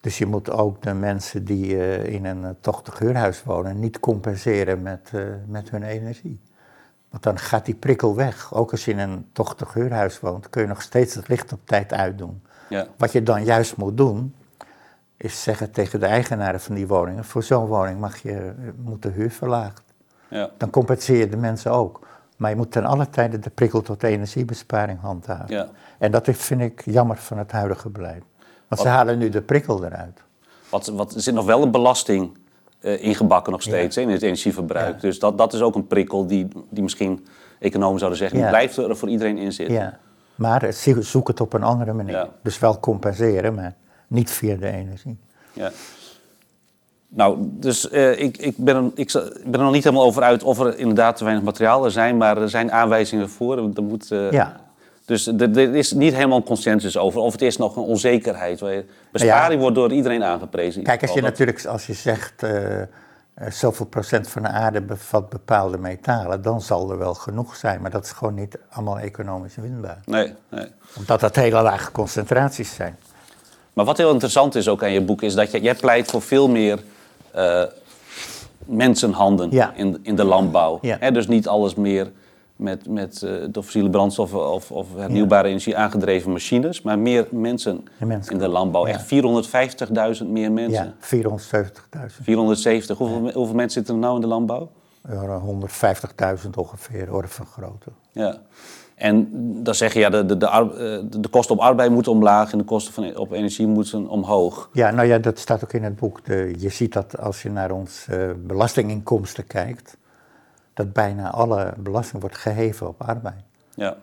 [0.00, 4.00] Dus je moet ook de mensen die eh, in een eh, tochtig huurhuis wonen niet
[4.00, 5.10] compenseren met,
[5.46, 6.40] met hun energie.
[7.10, 8.54] Want dan gaat die prikkel weg.
[8.54, 11.60] Ook als je in een tochtig huurhuis woont, kun je nog steeds het licht op
[11.64, 12.42] tijd uitdoen.
[12.68, 12.86] Ja.
[12.96, 14.34] Wat je dan juist moet doen,
[15.16, 19.08] is zeggen tegen de eigenaren van die woningen: voor zo'n woning mag je, moet de
[19.08, 19.91] huur verlaagd.
[20.32, 20.50] Ja.
[20.56, 22.00] Dan compenseer je de mensen ook.
[22.36, 25.54] Maar je moet ten alle tijde de prikkel tot energiebesparing handhaven.
[25.54, 25.68] Ja.
[25.98, 28.22] En dat vind ik jammer van het huidige beleid.
[28.68, 30.22] Want ze Wat- halen nu de prikkel eruit.
[30.68, 32.36] Wat, wat, er zit nog wel een belasting
[32.80, 34.94] eh, ingebakken nog steeds in het energieverbruik.
[34.94, 35.00] Ja.
[35.00, 37.26] Dus dat, dat is ook een prikkel die, die misschien
[37.58, 39.74] economen zouden zeggen, die blijft er voor iedereen in zitten.
[39.74, 39.98] Ja.
[40.34, 42.28] Maar zoek het op een andere manier.
[42.42, 43.74] Dus wel compenseren, maar
[44.06, 45.18] niet via de energie.
[45.52, 45.70] Ja.
[47.14, 50.22] Nou, dus eh, ik, ik, ben er, ik, ik ben er nog niet helemaal over
[50.22, 53.56] uit of er inderdaad te weinig materiaal er zijn, maar er zijn aanwijzingen voor.
[53.76, 54.60] Er moet, eh, Ja.
[55.04, 58.60] Dus er, er is niet helemaal consensus over, of het is nog een onzekerheid.
[58.60, 60.82] waar- Besparing wordt door iedereen aangeprezen.
[60.82, 62.82] Kijk, als je Dat- natuurlijk, als je zegt, eh,
[63.48, 67.80] zoveel procent van de aarde bevat bepaalde metalen, dan zal er wel genoeg zijn.
[67.80, 70.00] Maar dat is gewoon niet allemaal economisch winbaar.
[70.04, 70.66] Nee, nee.
[70.98, 72.96] Omdat dat hele lage concentraties zijn.
[73.72, 76.22] Maar wat heel interessant is ook aan je boek, is dat je, jij pleit voor
[76.22, 76.78] veel meer
[77.34, 77.62] eh,
[78.66, 79.72] mensenhanden Ja.
[79.76, 80.78] in, in de landbouw.
[80.82, 81.10] Ja.
[81.10, 82.10] Dus niet alles meer
[82.56, 87.84] met, met eh, fossiele brandstoffen of, of hernieuwbare energie aangedreven machines, maar meer mensen
[88.28, 88.86] in de landbouw.
[88.86, 89.04] Echt
[90.22, 90.94] 450.000 meer mensen.
[91.00, 92.22] Ja, 470.000.
[92.22, 92.98] 470.
[92.98, 94.70] Hoeveel, hoeveel mensen zitten er nou in de landbouw?
[95.08, 95.40] Ja,
[96.44, 97.90] 150.000 ongeveer, orde van grootte.
[98.12, 98.38] Ja.
[99.02, 99.28] En
[99.62, 102.12] dan zeg je, ja, de, de, de, ar- eh, de, de kosten op arbeid moeten
[102.12, 104.68] omlaag en de kosten van, op energie moeten omhoog.
[104.72, 106.24] Ja, nou ja, dat staat ook in het boek.
[106.24, 109.96] De, je ziet dat als je naar ons eh, belastinginkomsten kijkt,
[110.74, 113.42] dat bijna alle belasting wordt geheven op arbeid.
[113.74, 113.96] Ja.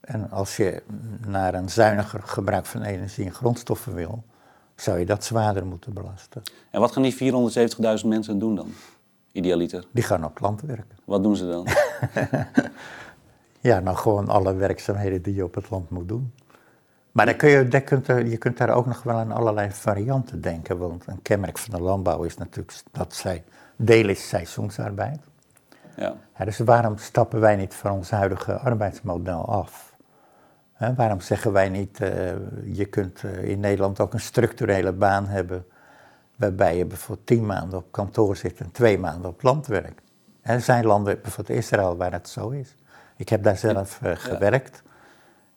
[0.00, 0.82] En als je
[1.26, 4.22] naar een zuiniger gebruik van energie en grondstoffen wil,
[4.74, 6.42] zou je dat zwaarder moeten belasten.
[6.70, 7.32] En wat gaan die
[8.02, 8.72] 470.000 mensen doen dan?
[9.32, 9.84] Idealiter.
[9.90, 10.98] Die gaan op land werken.
[11.04, 11.66] Wat doen ze dan?
[13.60, 16.32] Ja, nou gewoon alle werkzaamheden die je op het land moet doen.
[17.12, 20.40] Maar dan kun je, kunt er, je kunt daar ook nog wel aan allerlei varianten
[20.40, 20.78] denken.
[20.78, 23.44] Want een kenmerk van de landbouw is natuurlijk dat zij
[23.76, 25.20] deel is seizoensarbeid.
[25.96, 26.14] Ja.
[26.38, 29.94] Ja, dus waarom stappen wij niet van ons huidige arbeidsmodel af?
[30.96, 32.10] Waarom zeggen wij niet, eh,
[32.64, 35.66] je kunt eh, in Nederland ook een structurele baan hebben,
[36.36, 40.02] waarbij je bijvoorbeeld tien maanden op kantoor zit en twee maanden op land werkt?
[40.40, 42.76] Er zijn landen, bijvoorbeeld Israël, waar het zo is.
[43.20, 44.82] Ik heb daar zelf eh, gewerkt.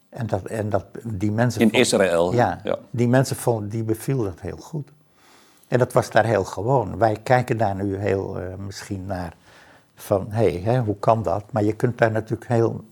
[0.08, 2.78] En, dat, en dat, die mensen In vonden- Israël, Ja, ja.
[2.90, 4.88] die mensen vonden, die beviel dat heel goed.
[5.68, 6.98] En dat was daar heel gewoon.
[6.98, 9.32] Wij kijken daar nu heel eh, misschien naar
[9.94, 11.44] van, hé, hè, hoe kan dat?
[11.50, 12.84] Maar je kunt daar natuurlijk heel,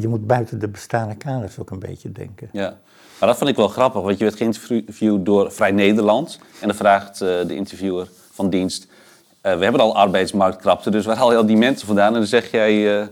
[0.00, 2.48] je moet buiten de bestaande kaders ook een beetje denken.
[2.52, 2.76] ja.
[3.18, 6.38] Maar dat vond ik wel grappig, want je werd geïnterviewd door Vrij Nederland.
[6.60, 8.86] En dan vraagt eh, de interviewer van dienst...
[9.40, 12.06] we hebben al arbeidsmarktkrapte, dus waar haal je al die mensen vandaan?
[12.12, 13.08] En dan zeg jij...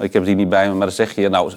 [0.00, 1.28] ik heb die niet bij me, maar dan zeg je...
[1.28, 1.52] Nou,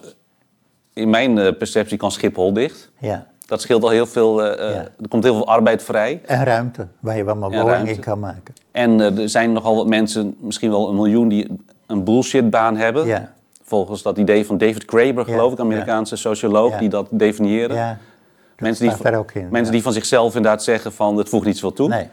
[0.94, 2.92] in mijn eh, perceptie kan Schiphol dicht.
[3.00, 3.28] Ja.
[3.46, 4.44] Dat scheelt al heel veel...
[4.44, 4.82] eh, eh, Ja.
[4.82, 6.22] Er komt heel veel arbeid vrij.
[6.26, 7.92] En ruimte, waar je Ja, woningen ruimte.
[7.92, 8.54] in kan maken.
[8.72, 11.48] En er zijn nogal wat mensen, misschien wel een miljoen, die
[11.88, 13.06] een bullshitbaan hebben.
[13.06, 13.32] Ja.
[13.64, 17.76] Volgens dat idee van David Graeber, geloof ik, Amerikaanse socioloog, die dat definiëren.
[17.76, 19.48] Ja, dat mensen die, ook in.
[19.52, 21.88] mensen die van zichzelf inderdaad zeggen van het voegt niet zoveel toe.
[21.88, 22.08] Nee,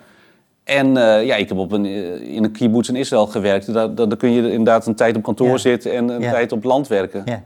[0.71, 3.73] En eh, ja, ik heb op een, eh, in een kibbutz in Israël gewerkt.
[3.73, 5.57] Daar, daar, daar kun je inderdaad een tijd op kantoor Ja.
[5.57, 6.31] zitten en een Ja.
[6.31, 7.23] tijd op land werken.
[7.25, 7.43] ja.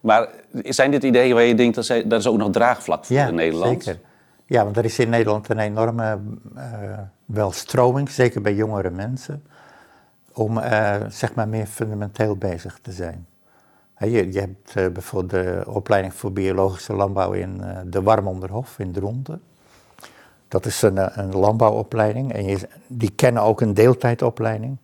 [0.00, 3.16] Maar zijn dit ideeën waar je denkt, dat zij, daar is ook nog draagvlak voor
[3.16, 3.82] in Nederland?
[3.84, 4.00] zeker.
[4.46, 6.18] Ja, want er is in Nederland een enorme
[6.56, 6.62] eh,
[7.24, 9.42] wel stroming, zeker bij jongere mensen,
[10.32, 10.60] om
[11.08, 13.26] zeg maar meer fundamenteel bezig te zijn.
[13.98, 19.40] Je, je hebt bijvoorbeeld de opleiding voor biologische landbouw in de Warmonderhof in Dronten.
[20.54, 24.76] Dat is een, eh, een landbouwopleiding en je, die kennen ook een deeltijdopleiding.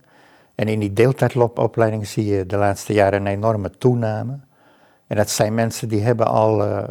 [0.55, 4.39] En in die deeltijdopleiding zie je de laatste jaren een enorme toename.
[5.07, 6.83] En dat zijn mensen die hebben al, eh,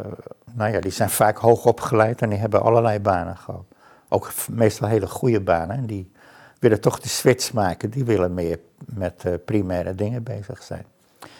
[0.53, 3.63] nou ja, die zijn vaak hoog opgeleid en die hebben allerlei banen gehad.
[4.09, 5.77] Ook meestal hele goede banen.
[5.77, 6.11] En die
[6.59, 7.89] willen toch de switch maken.
[7.89, 10.85] Die willen meer met eh, primaire dingen bezig zijn.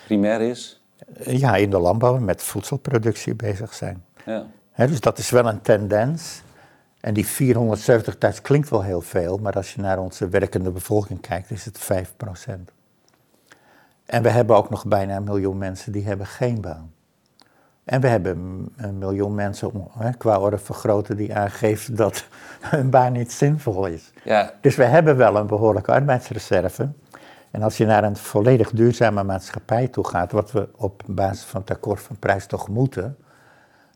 [0.05, 0.81] Primair is?
[1.25, 4.03] Ja, in de landbouw met voedselproductie bezig zijn.
[4.25, 4.45] Ja.
[4.75, 6.41] Dus dat is wel een tendens.
[7.01, 11.51] En die 470.000 klinkt wel heel veel, maar als je naar onze werkende bevolking kijkt,
[11.51, 12.71] is het 5%.
[14.05, 16.93] En we hebben ook nog bijna een miljoen mensen die hebben geen baan.
[17.83, 22.25] En we hebben een- miljoen mensen, om, hè, qua orde van grootte, die aangeeft dat
[22.71, 24.11] een baan niet zinvol is.
[24.23, 26.89] Ja, Dus we hebben wel een behoorlijke arbeidsreserve.
[27.51, 31.61] En als je naar een volledig duurzame maatschappij toe gaat, wat we op basis van
[31.61, 33.17] het akkoord van prijs toch moeten,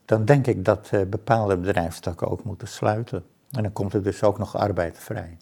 [0.06, 3.24] dan denk ik dat eh, bepaalde bedrijfstakken ook moeten sluiten.
[3.52, 5.38] En dan komt er dus ook nog arbeid vrij.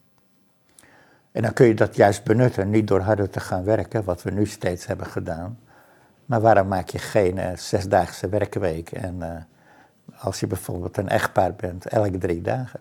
[1.31, 4.31] En dan kun je dat juist benutten, niet door harder te gaan werken, wat we
[4.31, 5.59] nu steeds hebben gedaan.
[6.25, 9.41] Maar waarom maak je geen eh, zesdaagse werkweek en eh,
[10.19, 12.79] als je bijvoorbeeld een echtpaar bent, elke drie dagen?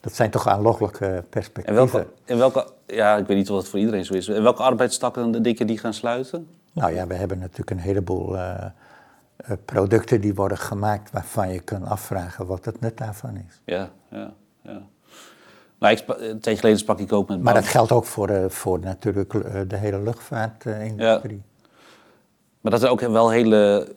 [0.00, 1.74] Dat zijn toch aanlokkelijke En perspectieven.
[1.74, 4.28] welke, en welke, ja, ik weet niet of dat voor iedereen zo is.
[4.28, 6.48] En welke arbeidstakken denk je die gaan sluiten?
[6.72, 8.36] Nou ja, we hebben natuurlijk een heleboel
[9.64, 13.60] producten die worden gemaakt waarvan je kunt afvragen wat het nut daarvan is.
[13.64, 14.82] Ja, ja, ja.
[15.78, 18.48] Nou, ik, een tijdje geleden sprak ik ook met Maar dat geldt ook voor, eh,
[18.48, 21.42] voor natuurlijk eh, de hele luchtvaartindustrie.
[22.60, 23.88] Maar dat er ook wel hele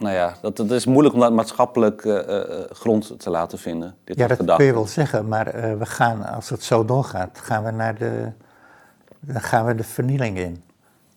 [0.00, 3.96] nou ja, dat, dat is moeilijk om dat maatschappelijk eh, eh, grond te laten vinden.
[4.04, 4.56] Dit Ja, dat gedachten.
[4.56, 7.98] kun je wel zeggen, maar eh, we gaan, als het zo doorgaat, gaan we naar
[7.98, 8.32] de,
[9.20, 10.62] dan gaan we de vernieling in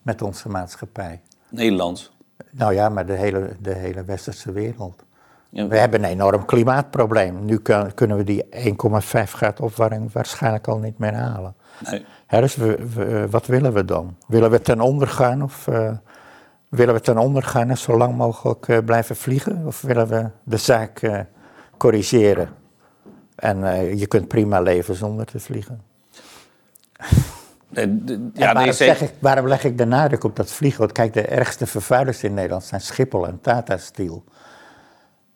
[0.01, 1.21] met onze maatschappij.
[1.49, 2.11] Nederland.
[2.55, 5.03] Nou ja, maar de hele, de hele westerse wereld.
[5.49, 7.45] Ja, We hebben een enorm klimaatprobleem.
[7.45, 11.55] Nu kun- kunnen we die 1,5 graden opwarming waarschijnlijk al niet meer halen.
[11.89, 12.05] nee.
[12.27, 14.15] Hè, dus we, we- wat willen we dan?
[14.27, 15.91] Willen we ten onder gaan of eh,
[16.69, 19.65] willen we ten onder gaan en zo lang mogelijk eh, blijven vliegen?
[19.67, 21.19] Of willen we de zaak eh,
[21.77, 22.49] corrigeren?
[23.35, 25.81] En eh, je kunt prima leven zonder te vliegen.
[27.73, 27.85] Nee,
[28.33, 30.79] ja, nee, waarom, ik, waarom leg ik de nadruk op dat vliegen?
[30.79, 34.23] Want kijk, de ergste vervuilers in Nederland zijn Schiphol en Tata Steel.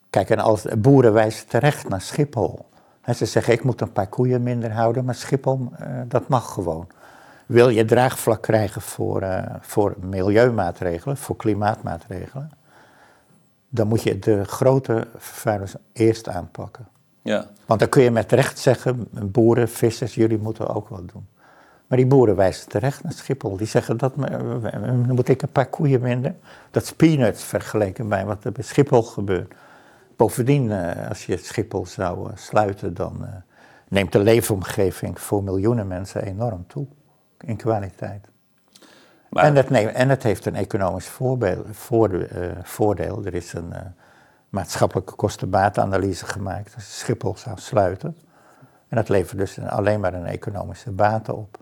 [0.10, 2.66] Kijk, en als boeren wijzen terecht naar Schiphol.
[3.02, 6.54] En ze zeggen, ik moet een paar koeien minder houden, maar Schiphol, eh, dat mag
[6.54, 6.88] gewoon.
[7.46, 12.52] Wil je draagvlak krijgen voor, eh, voor milieumaatregelen, voor klimaatmaatregelen,
[13.70, 16.88] dan moet je de grote vervuilers eerst aanpakken.
[17.22, 17.46] Ja.
[17.66, 21.28] Want dan kun je met recht zeggen, boeren, vissers, jullie moeten ook wat doen.
[21.88, 23.58] Maar die boeren wijzen terecht naar Schiphol.
[23.58, 26.36] Die zeggen, dat, dan moet ik een paar koeien minder.
[26.72, 29.54] Dat is peanuts vergeleken bij wat er bij Schiphol gebeurt.
[30.16, 33.30] Bovendien, eh, als je Schiphol zou eh, sluiten, dan eh,
[33.88, 36.86] neemt de leefomgeving voor miljoenen mensen enorm toe.
[37.40, 38.28] In kwaliteit.
[39.30, 41.68] Maar, En, het neemt, en het heeft een economisch voorbeeld,
[42.64, 43.26] voordeel.
[43.26, 43.82] Er is een eh,
[44.50, 48.18] maatschappelijke kostenbatenanalyse gemaakt als Schiphol zou sluiten.
[48.88, 51.58] En dat levert dus een- alleen maar een economische baten op.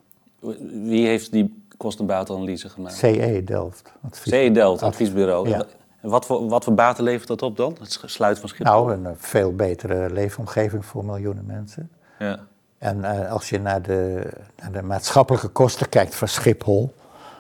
[0.84, 2.96] wie heeft die kostenbaatanalyse gemaakt?
[2.96, 3.94] CE Delft.
[4.12, 5.50] CE Delft, adviesbureau.
[5.50, 5.66] Ja.
[6.02, 7.76] En wat voor, wat voor baten levert dat op dan?
[7.80, 8.74] Het sluiten van Schiphol?
[8.74, 11.90] Nou, een eh, veel betere leefomgeving voor miljoenen mensen.
[12.20, 12.40] Ja.
[12.78, 14.30] En eh, als je naar de,
[14.62, 16.94] naar de maatschappelijke kosten kijkt van Schiphol,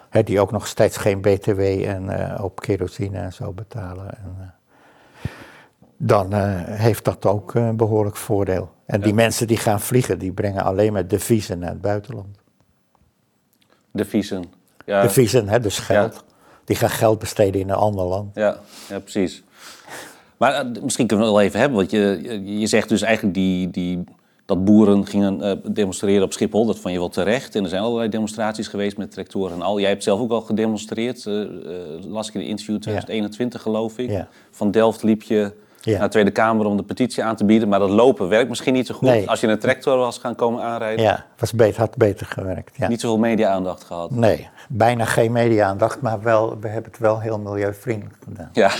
[0.09, 4.53] hè, die ook nog steeds geen BTW en, eh, op kerosine en zo betalen, en,
[5.97, 8.71] dan heeft dat ook eh, behoorlijk voordeel.
[8.85, 12.37] En die mensen die gaan vliegen, die brengen alleen maar deviezen naar het buitenland.
[13.95, 14.43] Deviezen.
[14.85, 16.23] Ja, Deviezen, hè, dus geld.
[16.65, 18.29] Die gaan geld besteden in een ander land.
[18.35, 18.57] ja,
[18.89, 19.43] ja, precies.
[20.37, 23.01] Maar eh, misschien kunnen we het wel even hebben, want je, je- je zegt dus
[23.01, 24.03] eigenlijk die, die,
[24.45, 26.65] dat boeren gingen eh, demonstreren op Schiphol.
[26.65, 27.55] Dat vond je wel terecht.
[27.55, 29.79] En er zijn allerlei demonstraties geweest met tractoren en al.
[29.79, 31.33] Jij hebt zelf ook al gedemonstreerd, eh,
[32.07, 34.09] las ik in een interview 2021 geloof ik.
[34.09, 34.27] Ja.
[34.51, 35.51] Van Delft liep je
[35.91, 35.97] Ja.
[35.97, 37.69] naar de Tweede Kamer om de petitie aan te bieden.
[37.69, 39.07] Maar dat lopen werkt misschien niet zo goed.
[39.07, 39.29] Nee.
[39.29, 42.77] Als je een tractor was gaan komen aanrijden, Ja, was beter, had beter gewerkt.
[42.77, 42.87] Ja.
[42.87, 44.11] niet zoveel media-aandacht gehad.
[44.11, 48.49] Nee, bijna geen media-aandacht, maar wel, we hebben het wel heel milieuvriendelijk gedaan.
[48.53, 48.71] Ja.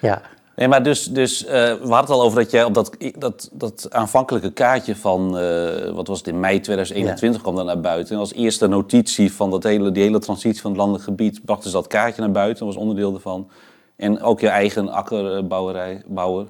[0.00, 0.20] Ja,
[0.58, 3.48] Nee, maar dus, dus eh, we hadden het al over dat jij op dat, dat,
[3.52, 8.14] dat aanvankelijke kaartje van, eh, wat was het, in mei 2021 kwam dat naar buiten.
[8.14, 11.70] En als eerste notitie van dat hele, die hele transitie van het landelijk gebied brachten
[11.70, 12.64] ze dat kaartje naar buiten.
[12.64, 13.48] Dat was onderdeel ervan.
[13.98, 16.46] En ook je eigen akkerbouwerij, bouwer,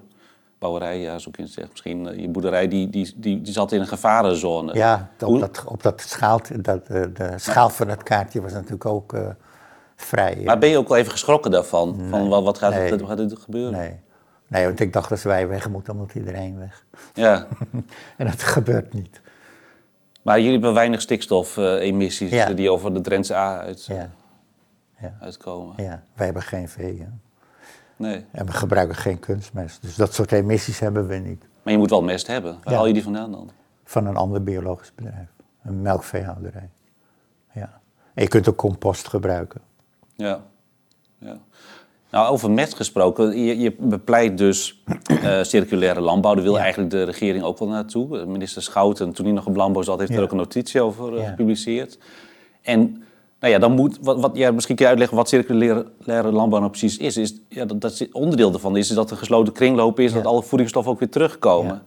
[0.59, 1.69] bouwerij, ja, zo kun je zeggen.
[1.73, 4.75] Misschien eh, je boerderij, die, die, die, die zat in een gevarenzone.
[4.75, 8.53] Ja, op Hoe- dat, op dat schaal, dat, eh, de schaal van het kaartje was
[8.53, 9.29] natuurlijk ook eh,
[9.97, 10.41] vrij.
[10.45, 12.01] Maar ben je ook wel even geschrokken daarvan?
[12.11, 12.91] Van wat, wat gaat, Nee.
[12.93, 13.73] er, wat gaat er gebeuren?
[13.79, 14.01] nee.
[14.47, 16.85] nee, want ik dacht als wij weg moeten, dan moet iedereen weg.
[17.15, 17.47] Ja.
[18.17, 19.21] en dat gebeurt niet.
[20.23, 22.53] Maar jullie hebben weinig stikstofemissies Ja.
[22.53, 24.11] die over de Drentse A uit, Ja,
[25.01, 25.75] ja, uitkomen.
[25.77, 26.03] ja.
[26.15, 26.99] wij hebben geen vee.
[26.99, 27.07] hè.
[27.99, 28.25] Nee.
[28.31, 29.83] En we gebruiken geen kunstmest.
[29.83, 31.45] Dus dat soort emissies hebben we niet.
[31.63, 32.53] Maar je moet wel mest hebben.
[32.53, 32.79] Waar Ja.
[32.79, 33.51] haal je die vandaan dan?
[33.85, 35.29] Van een ander biologisch bedrijf.
[35.63, 36.69] Een melkveehouderij.
[37.55, 37.81] Ja.
[38.15, 39.61] En je kunt ook compost gebruiken.
[40.17, 40.41] Ja.
[41.19, 41.39] ja.
[42.11, 43.39] Nou, over mest gesproken.
[43.45, 44.83] Je, je bepleit dus
[45.23, 46.35] eh, circulaire landbouw.
[46.35, 46.61] Daar wil Ja.
[46.61, 48.25] eigenlijk de regering ook wel naartoe.
[48.27, 50.17] Minister Schouten, toen hij nog op landbouw zat, heeft Ja.
[50.17, 51.99] er ook een notitie over eh, gepubliceerd.
[52.63, 53.03] En
[53.41, 55.87] nou ja, dan moet, wat, wat, ja, misschien kun je uitleggen wat circulaire
[56.33, 57.17] landbouw nou precies is.
[57.17, 60.17] is ja, dat, dat onderdeel daarvan is, is dat er gesloten kringloop is, Ja.
[60.17, 61.75] dat alle voedingsstoffen ook weer terugkomen.
[61.75, 61.83] Ja.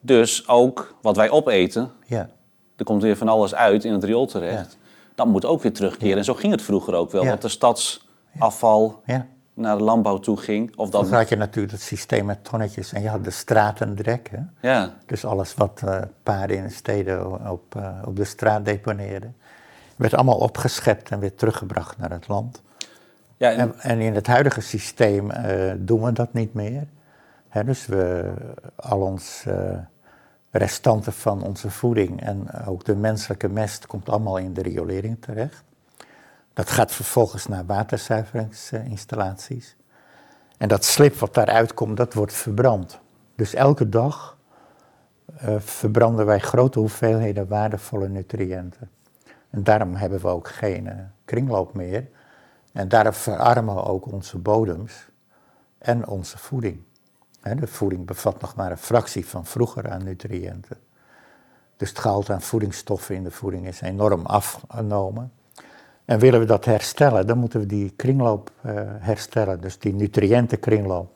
[0.00, 2.28] Dus ook wat wij opeten, Ja.
[2.76, 4.76] er komt weer van alles uit in het riool terecht.
[5.14, 6.16] Dat moet ook weer terugkeren.
[6.16, 7.24] En zo ging het vroeger ook wel.
[7.24, 9.26] Dat de stadsafval ja.
[9.54, 10.76] naar de landbouw toe ging.
[10.76, 14.30] Of dat, Dan had je natuurlijk het systeem met tonnetjes en je had de stratendrek.
[14.30, 14.68] Hè?
[14.72, 19.36] ja, Dus alles wat eh, paarden in de steden op, eh, op de straat deponeerden,
[20.02, 22.62] werd allemaal opgeschept en weer teruggebracht naar het land.
[23.36, 26.86] ja, en- En, en in het huidige systeem eh, doen we dat niet meer.
[27.48, 28.32] Hè, dus we,
[28.76, 29.78] al ons eh,
[30.50, 35.62] restanten van onze voeding en ook de menselijke mest komt allemaal in de riolering terecht.
[36.54, 39.76] Dat gaat vervolgens naar waterzuiveringsinstallaties.
[40.58, 43.00] En dat slip wat daaruit komt, dat wordt verbrand.
[43.34, 44.36] Dus elke dag
[45.36, 48.90] eh, verbranden wij grote hoeveelheden waardevolle nutriënten.
[49.52, 52.08] En daarom hebben we ook geen eh, kringloop meer.
[52.72, 55.08] En daardoor verarmen we ook onze bodems
[55.78, 56.80] en onze voeding.
[57.42, 60.76] de voeding bevat nog maar een fractie van vroeger aan nutriënten.
[61.76, 65.32] Dus het gehalte aan voedingsstoffen in de voeding is enorm afgenomen.
[66.04, 71.10] En willen we dat herstellen, dan moeten we die kringloop uh, herstellen, dus die nutriëntenkringloop.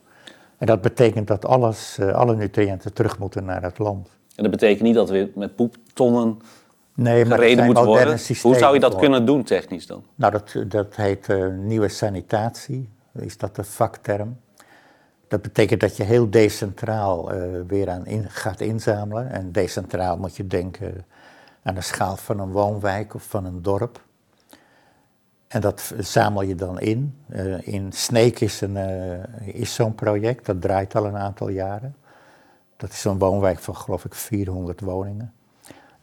[0.58, 4.08] En dat betekent dat alles, uh, alle nutriënten terug moeten naar het land.
[4.34, 6.38] En dat betekent niet dat we met poeptonnen
[6.96, 8.18] nee, maar gereden moeten worden?
[8.42, 10.04] Hoe zou je dat kunnen doen technisch dan?
[10.14, 14.36] Nou, dat, dat heet uh, nieuwe sanitatie, is dat de vakterm.
[15.28, 17.30] Dat betekent dat je heel decentraal
[17.66, 19.30] weer aan in, gaat inzamelen.
[19.30, 21.04] En decentraal moet je denken
[21.62, 24.04] aan de schaal van een woonwijk of van een dorp.
[25.48, 27.18] En dat zamel je dan in.
[27.28, 31.96] Uh, in Sneek is, een, uh, is zo'n project, dat draait al een aantal jaren.
[32.76, 35.32] Dat is zo'n woonwijk van geloof ik 400 woningen.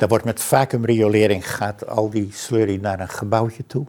[0.04, 3.86] Daar wordt met vacuümriolering gaat al die slurry naar een gebouwtje toe.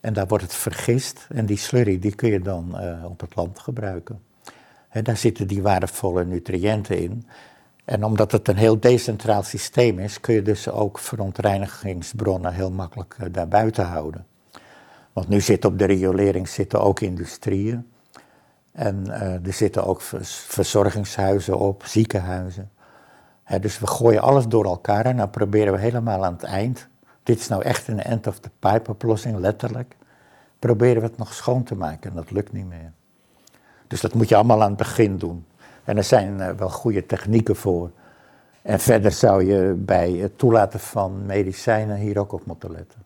[0.00, 3.36] En daar wordt het vergist en die slurry die kun je dan uh, op het
[3.36, 4.22] land gebruiken.
[4.88, 7.26] En daar zitten die waardevolle nutriënten in.
[7.84, 13.16] En omdat het een heel decentraal systeem is, kun je dus ook verontreinigingsbronnen heel makkelijk
[13.30, 14.26] daarbuiten houden.
[15.12, 17.86] Want nu zitten op de riolering zitten ook industrieën.
[18.72, 20.02] En uh, er zitten ook
[20.48, 22.70] verzorgingshuizen op, ziekenhuizen.
[23.60, 26.88] Dus we gooien alles door elkaar en dan proberen we helemaal aan het eind.
[27.22, 29.96] Dit is nou echt een end of the pipe oplossing, letterlijk.
[30.58, 32.92] Proberen we het nog schoon te maken en dat lukt niet meer.
[33.86, 35.44] Dus dat moet je allemaal aan het begin doen.
[35.84, 37.90] En er zijn uh, wel goede technieken voor.
[38.62, 43.02] En verder zou je bij het toelaten van medicijnen hier ook op moeten letten.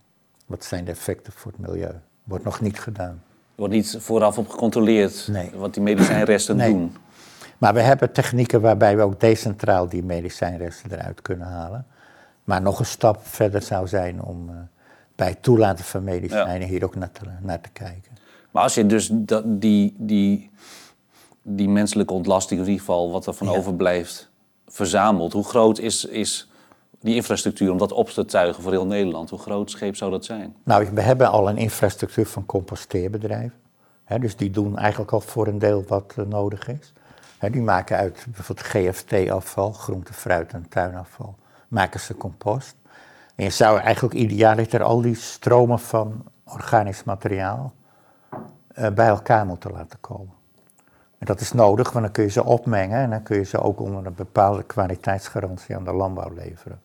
[0.46, 1.92] Wat zijn de effecten voor het milieu?
[2.24, 3.22] Wordt nog niet gedaan.
[3.56, 6.72] Er wordt niet vooraf op gecontroleerd wat die medicijnresten nee.
[6.72, 6.96] doen.
[7.58, 11.86] Maar we hebben technieken waarbij we ook decentraal die medicijnresten eruit kunnen halen.
[12.44, 14.54] Maar nog een stap verder zou zijn om uh,
[15.14, 18.12] bij het toelaten van medicijnen hier ook naar te, naar te, kijken.
[18.50, 20.50] Maar als je dus dat, die, die,
[21.42, 24.30] die menselijke ontlasting, in ieder geval wat er van overblijft,
[24.66, 26.48] verzamelt, hoe groot is, is
[27.00, 29.30] die infrastructuur om dat op te tuigen voor heel Nederland?
[29.30, 30.56] Hoe groot scheep zou dat zijn?
[30.64, 33.58] Nou, we hebben al een infrastructuur van composteerbedrijven.
[34.20, 36.92] dus die doen eigenlijk al voor een deel wat uh, nodig is.
[37.40, 41.36] Die maken uit bijvoorbeeld GFT-afval, groente, fruit en tuinafval,
[41.68, 42.76] maken ze compost.
[43.34, 47.72] En je zou eigenlijk idealiter al die stromen van organisch materiaal
[48.78, 50.34] uh, bij elkaar moeten laten komen.
[51.18, 53.60] En dat is nodig, want dan kun je ze opmengen en dan kun je ze
[53.60, 56.80] ook onder een bepaalde kwaliteitsgarantie aan de landbouw leveren.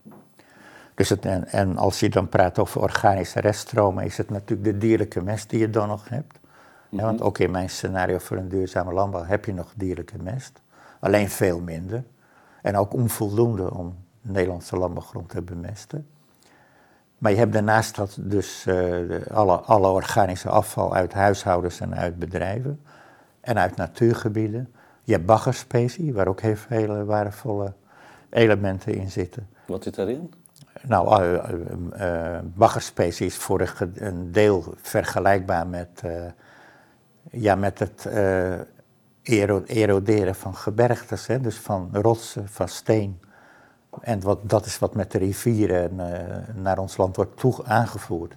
[0.95, 5.21] Dus het, en, als je dan praat over organische reststromen, is het natuurlijk de dierlijke
[5.21, 6.39] mest die je dan nog hebt.
[6.91, 7.25] Want mhm.
[7.25, 10.61] ook in mijn scenario voor een duurzame landbouw heb je nog dierlijke mest.
[10.99, 12.03] Alleen veel minder.
[12.61, 16.07] En ook onvoldoende om Nederlandse landbouwgrond te bemesten.
[17.17, 22.19] Maar je hebt daarnaast dat dus uh, alle, alle organische afval uit huishoudens en uit
[22.19, 22.81] bedrijven
[23.41, 24.73] en uit natuurgebieden.
[25.03, 27.73] Je hebt baggerspecie, waar ook heel veel waardevolle
[28.29, 29.47] elementen in zitten.
[29.65, 30.33] Wat zit daarin?
[30.87, 31.43] Nou, uh,
[31.99, 36.03] uh, baggerspecie is voor een deel vergelijkbaar met,
[37.31, 38.05] ja, met het
[39.65, 41.41] eroderen van gebergtes, hè?
[41.41, 43.19] dus van rotsen, van steen.
[44.01, 45.95] En wat, dat is wat met de rivieren
[46.55, 48.35] naar ons land wordt toe aangevoerd.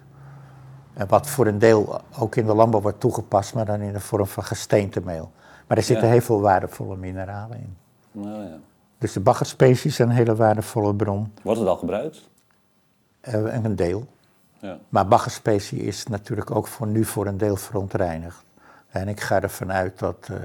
[0.93, 3.99] En wat voor een deel ook in de landbouw wordt toegepast, maar dan in de
[3.99, 5.31] vorm van gesteentemeel.
[5.67, 7.77] Maar er zitten heel veel waardevolle mineralen in.
[8.11, 8.57] Nou, ja.
[8.97, 11.33] Dus de baggerspecie is een hele waardevolle bron.
[11.41, 12.29] Wordt het al gebruikt?
[13.27, 14.07] Uh, een deel.
[14.59, 14.77] Ja.
[14.89, 18.43] Maar baggerspecie is natuurlijk ook voor nu voor een deel verontreinigd.
[19.01, 20.37] En ik ga ervan uit dat uh,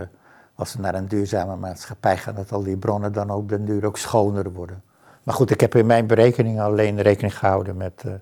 [0.55, 3.87] als we naar een duurzame maatschappij gaan, dat al die bronnen dan ook den duur
[3.87, 4.83] ook schoner worden.
[5.23, 8.13] Maar goed, ik heb in mijn berekeningen alleen rekening gehouden met uh,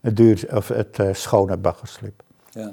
[0.00, 2.22] het, duur, of het uh, schone baggerslip.
[2.50, 2.72] Ja.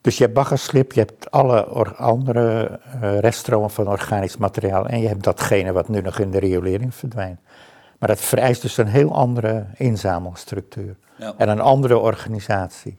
[0.00, 1.64] Dus je hebt baggerslip, je hebt alle
[1.96, 6.94] andere reststromen van organisch materiaal en je hebt datgene wat nu nog in de riolering
[6.94, 7.40] verdwijnt.
[7.98, 11.34] Maar dat vereist dus een heel andere inzamelstructuur ja.
[11.36, 12.96] en een andere organisatie.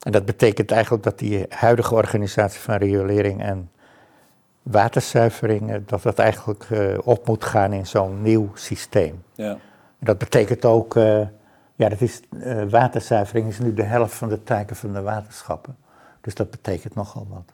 [0.00, 3.70] En dat betekent eigenlijk dat die huidige organisatie van riolering en
[4.62, 9.22] waterzuivering, dat dat eigenlijk uh, op moet gaan in zo'n nieuw systeem.
[9.34, 9.56] Ja.
[9.98, 10.94] Dat betekent ook
[11.80, 15.76] ja, dat is, uh, waterzuivering is nu de helft van de taken van de waterschappen.
[16.20, 17.52] Dus dat betekent nogal wat.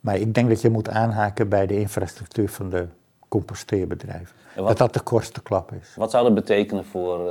[0.00, 2.86] Maar ik denk dat je moet aanhaken bij de infrastructuur van de
[3.28, 4.36] composteerbedrijven.
[4.54, 5.94] dat dat de kortste klap is.
[5.96, 7.30] Wat zou dat betekenen voor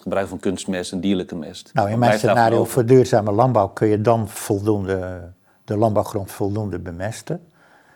[0.00, 1.70] het gebruik van kunstmest en dierlijke mest?
[1.72, 5.32] Nou, in mijn scenario voor duurzame landbouw kun je dan voldoende,
[5.64, 7.40] de landbouwgrond voldoende bemesten.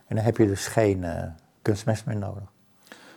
[0.07, 1.23] En dan heb je dus geen uh,
[1.63, 2.43] kunstmest meer nodig.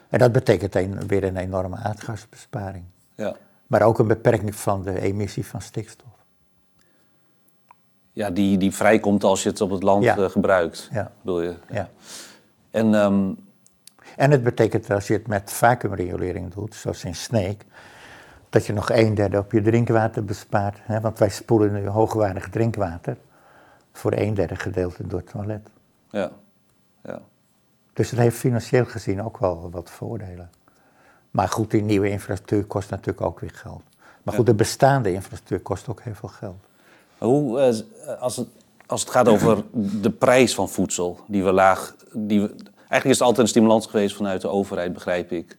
[0.10, 2.84] En dat betekent een, weer een enorme aardgasbesparing.
[3.16, 3.36] Ja
[3.68, 6.08] maar ook een beperking van de emissie van stikstof.
[8.12, 10.18] ja, die, die vrijkomt als je het op het land Ja.
[10.18, 11.12] eh, gebruikt, Ja.
[11.22, 11.56] bedoel je?
[11.72, 11.90] Ja.
[12.72, 13.30] En ehm,
[14.16, 17.66] En het betekent als je het met vacuümriolering doet, zoals in Sneek,
[18.58, 20.78] dat je nog een derde op je drinkwater bespaart.
[20.82, 21.02] Hè?
[21.02, 23.18] Want wij spoelen nu hoogwaardig drinkwater
[23.92, 25.68] voor een derde gedeelte door het toilet.
[26.12, 26.32] ja,
[27.04, 27.22] ja.
[27.94, 30.50] Dus het heeft financieel gezien ook wel wat voordelen.
[31.32, 33.84] Maar goed, die nieuwe infrastructuur kost natuurlijk ook weer geld.
[34.24, 36.64] Maar goed, de bestaande infrastructuur kost ook heel veel geld.
[37.18, 38.48] Hoe, eh, als, het,
[38.86, 39.64] als het gaat over
[40.02, 41.96] de prijs van voedsel, die we laag.
[42.14, 42.48] Die we,
[42.78, 45.58] eigenlijk is het altijd een stimulans geweest vanuit de overheid, begrijp ik,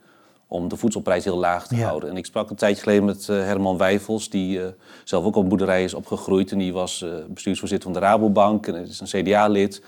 [0.49, 1.86] om de voedselprijs heel laag te Ja.
[1.86, 2.11] houden.
[2.11, 4.68] En ik sprak een tijdje geleden met eh, Herman Wijfels, die eh,
[5.05, 6.53] zelf ook op boerderij is opgegroeid.
[6.53, 9.82] En die was eh, bestuursvoorzitter van de Rabobank en is een CDA-lid.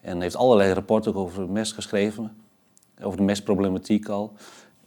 [0.00, 2.36] En heeft allerlei rapporten over mest geschreven,
[3.02, 4.32] over de mestproblematiek al.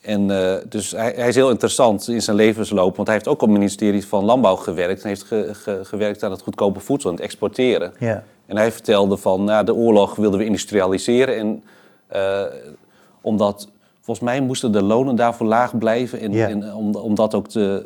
[0.01, 0.27] En
[0.69, 3.57] dus hij, hij is heel interessant in zijn levensloop, want hij heeft ook op het
[3.57, 5.01] ministerie van Landbouw gewerkt.
[5.01, 7.93] En heeft ge- ge- gewerkt aan het goedkope voedsel en het exporteren.
[7.99, 8.23] Ja.
[8.45, 11.37] En hij vertelde van, na de oorlog wilden we industrialiseren.
[11.37, 11.63] En
[13.21, 13.67] omdat,
[14.03, 16.19] volgens mij moesten de lonen daarvoor laag blijven.
[16.19, 17.85] En, en om, om dat ook te,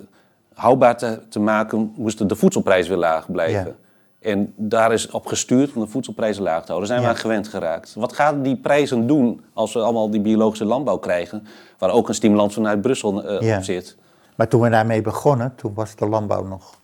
[0.54, 3.76] houdbaar te, te maken, moesten de voedselprijzen weer laag blijven.
[4.20, 6.90] En daar is op gestuurd om de voedselprijzen laag te houden.
[6.90, 7.14] Daar zijn Ja.
[7.14, 7.94] we aan gewend geraakt.
[7.94, 11.48] Wat gaan die prijzen doen als we allemaal die biologische landbouw krijgen...
[11.78, 13.58] waar ook een stimulans vanuit Brussel eh, Ja.
[13.58, 13.98] op zit?
[14.36, 16.80] Maar toen we daarmee begonnen, toen was de landbouw nog.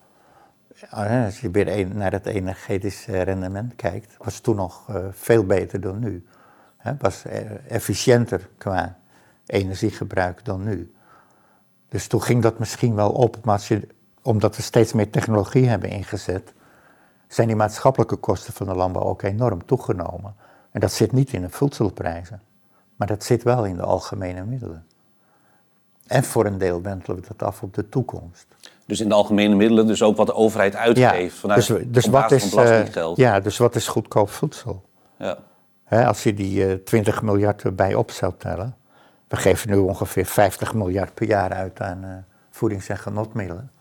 [0.89, 5.45] Als je weer naar het energetisch eh, rendement kijkt, was het toen nog eh, veel
[5.45, 6.25] beter dan nu.
[6.77, 7.39] Het was eh,
[7.71, 8.97] efficiënter qua
[9.45, 10.93] energiegebruik dan nu.
[11.89, 13.87] Dus toen ging dat misschien wel op, maar je,
[14.21, 16.53] omdat we steeds meer technologie hebben ingezet,
[17.27, 20.35] zijn die maatschappelijke kosten van de landbouw ook enorm toegenomen.
[20.71, 22.41] En dat zit niet in de voedselprijzen,
[22.95, 24.85] maar dat zit wel in de algemene middelen.
[26.07, 28.45] En voor een deel wentelen we dat af op de toekomst.
[28.85, 31.35] Dus in de algemene middelen, dus ook wat de overheid uitgeeft...
[31.35, 34.83] vanuit dus, dus wat is, van eh, ja, dus wat is goedkoop voedsel?
[35.17, 35.37] Ja.
[35.89, 38.75] Als je die eh 20 miljard erbij op zou tellen.
[39.33, 42.09] We geven nu ongeveer 50 miljard per jaar uit aan eh,
[42.49, 43.71] voedings- en genotmiddelen.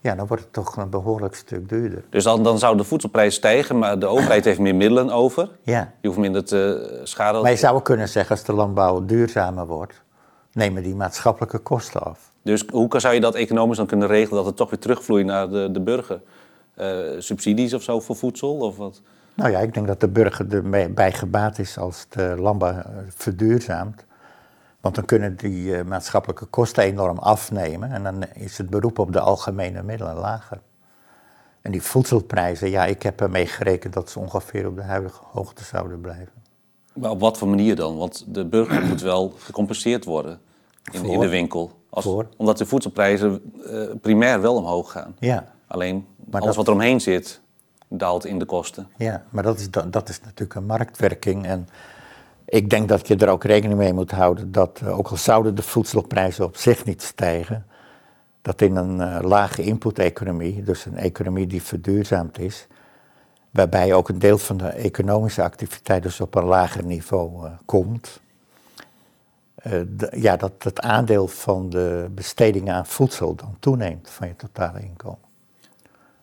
[0.00, 2.04] Ja, dan wordt het toch een behoorlijk stuk duurder.
[2.10, 5.48] Dus dan, dan zou de voedselprijs stijgen, maar de overheid heeft meer middelen over.
[5.62, 5.92] Ja.
[6.00, 7.40] Je hoeft minder te schade.
[7.40, 10.02] Maar je zou kunnen zeggen, als de landbouw duurzamer wordt,
[10.52, 12.30] nemen die maatschappelijke kosten af.
[12.42, 15.50] Dus hoe zou je dat economisch dan kunnen regelen dat het toch weer terugvloeit naar
[15.50, 16.20] de, de burger?
[16.74, 16.88] Eh,
[17.18, 18.56] subsidies of zo voor voedsel?
[18.56, 19.00] Of wat?
[19.34, 24.04] Nou ja, ik denk dat de burger erbij gebaat is als de landbouw eh, verduurzaamt.
[24.84, 29.12] Want dan kunnen die eh, maatschappelijke kosten enorm afnemen en dan is het beroep op
[29.12, 30.60] de algemene middelen lager.
[31.62, 35.64] En die voedselprijzen, ja, ik heb ermee gerekend dat ze ongeveer op de huidige hoogte
[35.64, 36.32] zouden blijven.
[36.94, 37.96] Maar op wat voor manier dan?
[37.96, 40.40] Want de burger moet wel gecompenseerd worden
[40.92, 41.72] in, de winkel.
[41.90, 42.06] Als?
[42.36, 45.16] Omdat de voedselprijzen eh, primair wel omhoog gaan.
[45.18, 47.40] Ja, Alleen Maar alles dat- wat eromheen zit,
[47.88, 48.88] daalt in de kosten.
[48.96, 51.46] ja maar dat is, dat is natuurlijk een marktwerking.
[51.46, 51.68] En
[52.54, 55.54] ik denk dat je er ook rekening mee moet houden dat, eh, ook al zouden
[55.54, 57.66] de voedselprijzen op zich niet stijgen,
[58.42, 62.66] dat in een eh, lage input-economie, dus een economie die verduurzaamd is,
[63.50, 68.22] waarbij ook een deel van de economische activiteit dus op een lager niveau eh, komt,
[70.10, 75.18] ja, dat het aandeel van de bestedingen aan voedsel dan toeneemt van je totale inkomen.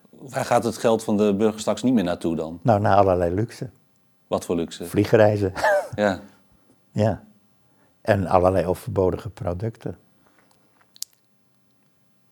[0.10, 2.60] Waar gaat het geld van de burger straks niet meer naartoe dan?
[2.62, 3.70] Nou, naar allerlei luxe,
[4.32, 4.86] Wat voor luxe?
[4.86, 5.54] vliegreizen,
[5.96, 6.20] Ja.
[6.92, 7.24] ja,
[8.02, 9.98] en allerlei overbodige producten.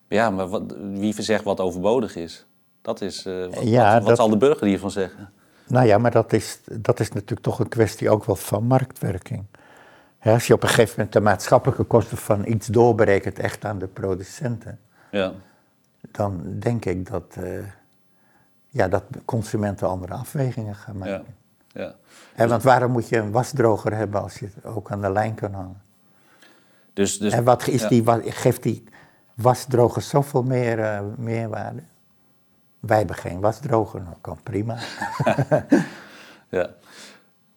[0.07, 2.45] Ja, maar wat, wie zegt wat overbodig is?
[2.81, 5.29] Dat is, eh, wat, Ja, wat, wat dat- zal de burger hiervan zeggen?
[5.67, 9.45] Nou ja, maar dat is, dat is natuurlijk toch een kwestie ook wel van marktwerking.
[10.23, 13.87] Als je op een gegeven moment de maatschappelijke kosten van iets doorberekent echt aan de
[13.87, 14.79] producenten,
[15.11, 15.33] Ja.
[16.11, 17.63] dan denk ik dat, eh,
[18.69, 21.13] ja, dat consumenten andere afwegingen gaan maken.
[21.13, 21.23] Ja.
[22.35, 22.47] Ja.
[22.47, 25.53] Want waarom moet je een wasdroger hebben als je het ook aan de lijn kan
[25.53, 25.81] hangen?
[26.93, 27.87] Dus, dus, en wat is ja.
[27.87, 28.83] die, geeft die
[29.33, 31.81] wasdroger zoveel meer eh, meerwaarde?
[32.79, 34.77] Wij hebben geen wasdroger, nou kan prima.
[36.51, 36.69] Ja.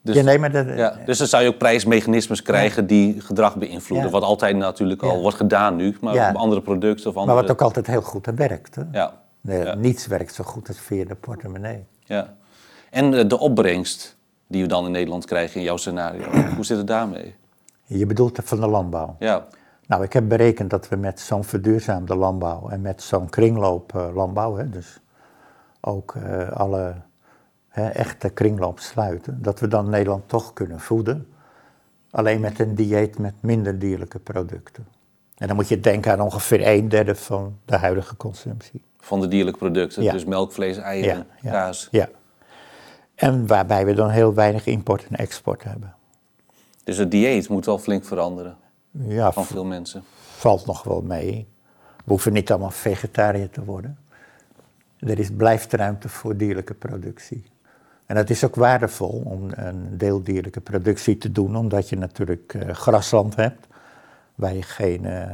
[0.03, 3.57] Dus, ja, nee, maar dat, ja, dus dan zou je ook prijsmechanismes krijgen die gedrag
[3.57, 4.11] beïnvloeden.
[4.11, 7.41] Wat altijd natuurlijk al wordt gedaan nu, maar op andere producten of maar andere...
[7.41, 8.75] wat ook altijd heel goed werkt.
[8.75, 8.83] Hè?
[8.93, 9.20] Ja.
[9.41, 9.77] Nee.
[9.77, 11.85] Niets werkt zo goed als via de portemonnee.
[12.05, 12.35] ja.
[12.93, 14.16] En eh, de opbrengst
[14.47, 16.30] die we dan in Nederland krijgen in jouw scenario.
[16.57, 17.34] Hoe zit het daarmee?
[17.84, 19.16] Je bedoelt van de landbouw.
[19.18, 19.47] Ja.
[19.86, 24.70] Nou, ik heb berekend dat we met zo'n verduurzaamde landbouw en met zo'n kringlooplandbouw, hè,
[24.70, 25.01] dus
[25.80, 26.95] ook eh, alle
[27.68, 31.26] hè, echte kringloop sluiten, dat we dan Nederland toch kunnen voeden.
[32.11, 34.86] Alleen met een dieet met minder dierlijke producten.
[35.36, 38.82] En dan moet je denken aan ongeveer een derde van de huidige consumptie.
[38.99, 40.03] van de dierlijke producten.
[40.03, 40.12] Ja.
[40.12, 41.51] Dus melk, vlees, eieren, ja.
[41.51, 41.88] kaas.
[41.90, 42.09] Ja.
[43.23, 45.95] En waarbij we dan heel weinig import en export hebben.
[46.85, 48.57] Dus het dieet moet wel flink veranderen
[48.91, 50.03] Ja, van veel mensen.
[50.37, 51.49] valt nog wel mee.
[51.97, 53.99] We hoeven niet allemaal vegetariër te worden.
[54.99, 57.45] Er is, blijft ruimte voor dierlijke productie.
[58.07, 62.55] En het is ook waardevol om een deel dierlijke productie te doen, omdat je natuurlijk
[62.55, 63.66] eh, grasland hebt,
[64.35, 65.31] waar je geen, eh,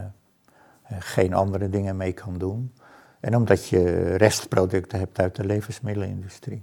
[0.98, 2.72] geen andere dingen mee kan doen.
[3.20, 6.62] En omdat je restproducten hebt uit de levensmiddelenindustrie.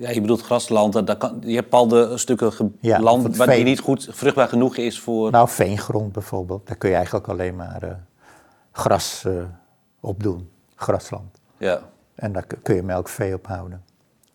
[0.00, 3.64] Ja, je bedoelt grasland, dat- kan, je hebt al de stukken Ja, land waar die
[3.64, 5.30] niet goed vruchtbaar genoeg is voor...
[5.30, 7.90] Nou, veengrond bijvoorbeeld, daar kun je eigenlijk alleen maar eh,
[8.72, 9.32] gras eh,
[10.00, 11.38] op doen, grasland.
[11.56, 11.80] ja,
[12.14, 13.82] En daar kun je melkvee op houden.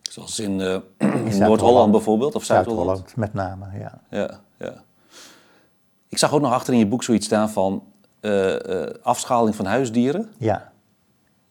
[0.02, 1.38] zoals in, eh, in.
[1.48, 2.86] Noord-Holland bijvoorbeeld, of Zuid-Holland.
[2.98, 4.00] Zuid-Holland met name, ja.
[4.10, 4.72] Ja, ja.
[6.08, 7.82] Ik zag ook nog achter in je boek zoiets staan van
[9.02, 10.30] afschaling van huisdieren.
[10.38, 10.72] Ja,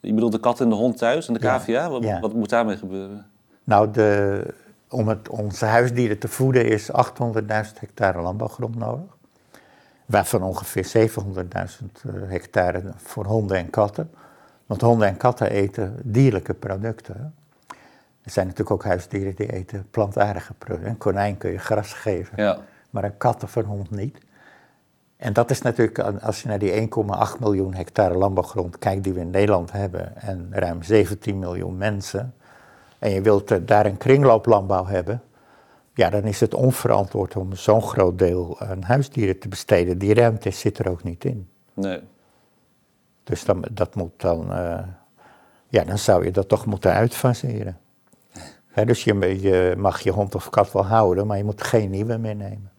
[0.00, 1.90] Je bedoelt de kat en de hond thuis en de Ja, cavia?
[1.90, 3.26] Wat, wat moet daarmee gebeuren?
[3.66, 4.42] Nou, de,
[4.88, 9.16] om het, onze huisdieren te voeden is 800.000 hectare landbouwgrond nodig.
[10.06, 14.10] Waarvan ongeveer 700.000 eh, hectare voor honden en katten.
[14.66, 17.34] Want honden en katten eten dierlijke producten.
[18.22, 20.90] Er zijn natuurlijk ook huisdieren die eten plantaardige producten.
[20.90, 22.58] Een konijn kun je gras geven, Ja,
[22.90, 24.18] maar een kat of een hond niet.
[25.16, 29.20] En dat is natuurlijk, als je naar die 1,8 miljoen hectare landbouwgrond kijkt die we
[29.20, 32.34] in Nederland hebben en ruim 17 miljoen mensen,
[32.98, 35.22] en je wilt eh, daar een kringlooplandbouw hebben,
[35.94, 39.98] ja, dan is het onverantwoord om zo'n groot deel aan huisdieren te besteden.
[39.98, 41.48] Die ruimte zit er ook niet in.
[41.74, 42.00] nee.
[43.24, 44.82] Dus dan, dat moet dan, eh,
[45.68, 47.78] ja, dan zou je dat toch moeten uitfaseren.
[48.66, 51.90] Hè, dus je, je mag je hond of kat wel houden, maar je moet geen
[51.90, 52.70] nieuwe meenemen.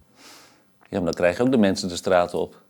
[0.90, 2.62] Ja, maar dan krijgen ook de mensen de straat op.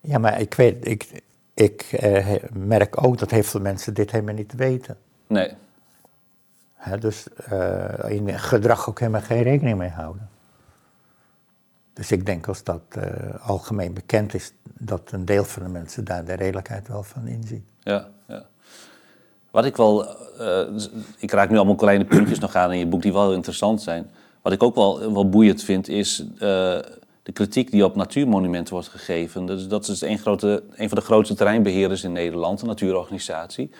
[0.00, 1.22] Ja, maar ik weet, ik,
[1.54, 4.96] ik eh, merk ook dat heel veel mensen dit helemaal niet weten.
[5.26, 5.52] Nee.
[7.00, 10.28] Dus eh, in gedrag ook helemaal geen rekening mee houden.
[11.92, 16.04] Dus ik denk als dat eh, algemeen bekend is, dat een deel van de mensen
[16.04, 17.64] daar de redelijkheid wel van inziet.
[17.82, 18.46] Ja, ja.
[19.50, 20.06] Wat ik wel,
[20.38, 20.66] eh,
[21.18, 24.10] ik raak nu allemaal kleine puntjes nog aan in je boek die wel interessant zijn.
[24.42, 26.24] Wat ik ook wel, wel boeiend vind is
[27.28, 29.46] de kritiek die op natuurmonumenten wordt gegeven.
[29.46, 33.70] Dus dat is een, grote, een van de grootste terreinbeheerders in Nederland, een natuurorganisatie.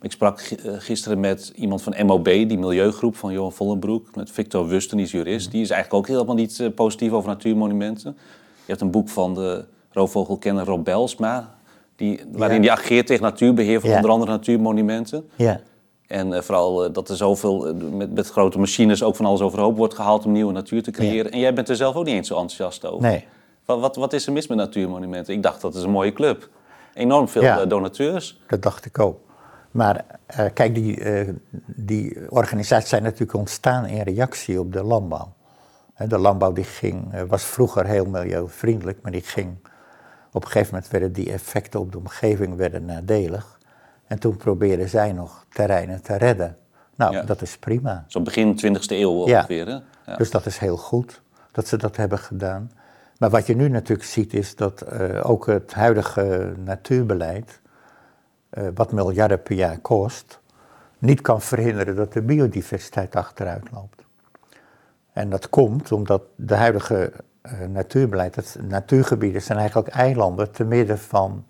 [0.00, 4.66] Ik sprak eh, gisteren met iemand van MOB, die milieugroep van Johan Vollenbroek, met Victor
[4.68, 5.50] Wusten, die is jurist.
[5.50, 8.16] Die is eigenlijk ook helemaal niet eh, positief over natuurmonumenten.
[8.64, 11.54] Je hebt een boek van de roofvogelkenner Rob Belsma,
[11.96, 12.62] die, waarin Ja.
[12.62, 13.96] die ageert tegen natuurbeheer van Ja.
[13.96, 15.28] onder andere natuurmonumenten.
[15.36, 15.60] Ja,
[16.06, 19.94] En eh, vooral dat er zoveel met, met grote machines ook van alles overhoop wordt
[19.94, 21.32] gehaald om nieuwe natuur te creëren.
[21.32, 23.08] En jij bent er zelf ook niet eens zo enthousiast over.
[23.08, 23.24] nee.
[23.64, 25.34] Wat, wat, wat is er mis met natuurmonumenten?
[25.34, 26.48] Ik dacht dat is een mooie club.
[26.94, 28.40] Enorm veel donateurs.
[28.48, 29.18] Dat dacht ik ook.
[29.70, 31.28] Maar eh, kijk, die, eh,
[31.66, 35.32] die organisaties zijn natuurlijk ontstaan in reactie op de landbouw.
[36.08, 39.56] De landbouw die ging, eh, was vroeger heel milieuvriendelijk, maar die ging,
[40.32, 43.58] op een gegeven moment werden die effecten op de omgeving werden nadelig.
[44.06, 46.56] En toen probeerden zij nog terreinen te redden.
[46.94, 47.22] Nou, Ja.
[47.22, 48.04] dat is prima.
[48.08, 49.36] Zo begin 20e eeuw Ja.
[49.38, 49.66] ongeveer.
[49.66, 49.78] Hè?
[50.12, 50.16] Ja.
[50.16, 52.70] Dus dat is heel goed dat ze dat hebben gedaan.
[53.18, 54.92] Maar wat je nu natuurlijk ziet is dat
[55.22, 57.60] ook het huidige natuurbeleid,
[58.74, 60.40] wat miljarden per jaar kost,
[60.98, 64.04] niet kan verhinderen dat de biodiversiteit achteruit loopt.
[65.12, 70.98] En dat komt omdat de huidige eh, natuurbeleid, het natuurgebieden zijn eigenlijk eilanden te midden
[70.98, 71.44] van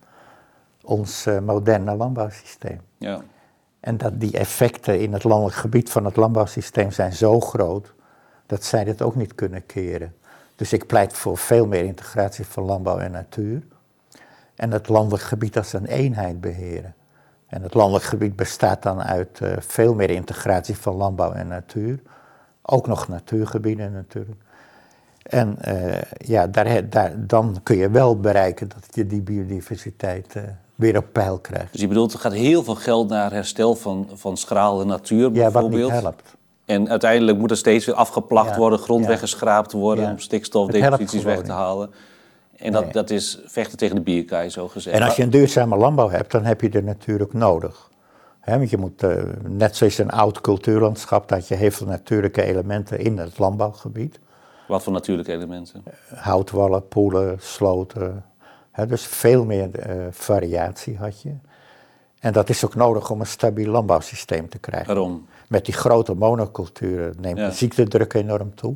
[0.82, 2.80] ons eh, moderne landbouwsysteem.
[2.98, 3.20] Ja.
[3.80, 7.94] En dat die effecten in het landelijk gebied van het landbouwsysteem zijn zo groot
[8.46, 10.14] dat zij dit ook niet kunnen keren.
[10.56, 13.62] Dus ik pleit voor veel meer integratie van landbouw en natuur.
[14.58, 16.94] En het landelijk gebied als een eenheid beheren.
[17.46, 22.00] En het landelijk gebied bestaat dan uit eh, veel meer integratie van landbouw en natuur.
[22.62, 24.40] Ook nog natuurgebieden natuurlijk.
[25.22, 30.42] En eh, ja, daar, daar, dan kun je wel bereiken dat je die biodiversiteit eh,
[30.74, 31.72] weer op peil krijgt.
[31.72, 35.50] Dus je bedoelt, er gaat heel veel geld naar herstel van, van schrale natuur Ja,
[35.50, 36.02] wat niet bijvoorbeeld.
[36.02, 36.36] helpt.
[36.64, 39.08] En uiteindelijk moet er steeds weer afgeplakt Ja, worden, grond ja.
[39.08, 40.10] weggeschraapt worden Ja.
[40.10, 41.90] om stikstofdeposities weg te halen.
[42.58, 42.92] En dat, Nee.
[42.92, 44.96] dat is vechten tegen de bierkaai, zo gezegd.
[44.96, 47.90] En als je een duurzame landbouw hebt, dan heb je er natuurlijk nodig.
[48.40, 52.42] Hè, want je moet, eh, net zoals een oud cultuurlandschap, dat je heel veel natuurlijke
[52.42, 54.18] elementen in het landbouwgebied.
[54.68, 55.82] Wat voor natuurlijke elementen?
[56.14, 58.24] Houtwallen, poelen, sloten.
[58.88, 61.32] Dus veel meer eh, variatie had je.
[62.20, 64.86] En dat is ook nodig om een stabiel landbouwsysteem te krijgen.
[64.94, 65.26] Waarom?
[65.48, 67.48] Met die grote monoculturen neemt Ja.
[67.48, 68.74] de ziektedruk enorm toe.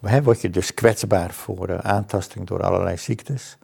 [0.00, 3.56] Hè, word je dus kwetsbaar voor eh, aantasting door allerlei ziektes.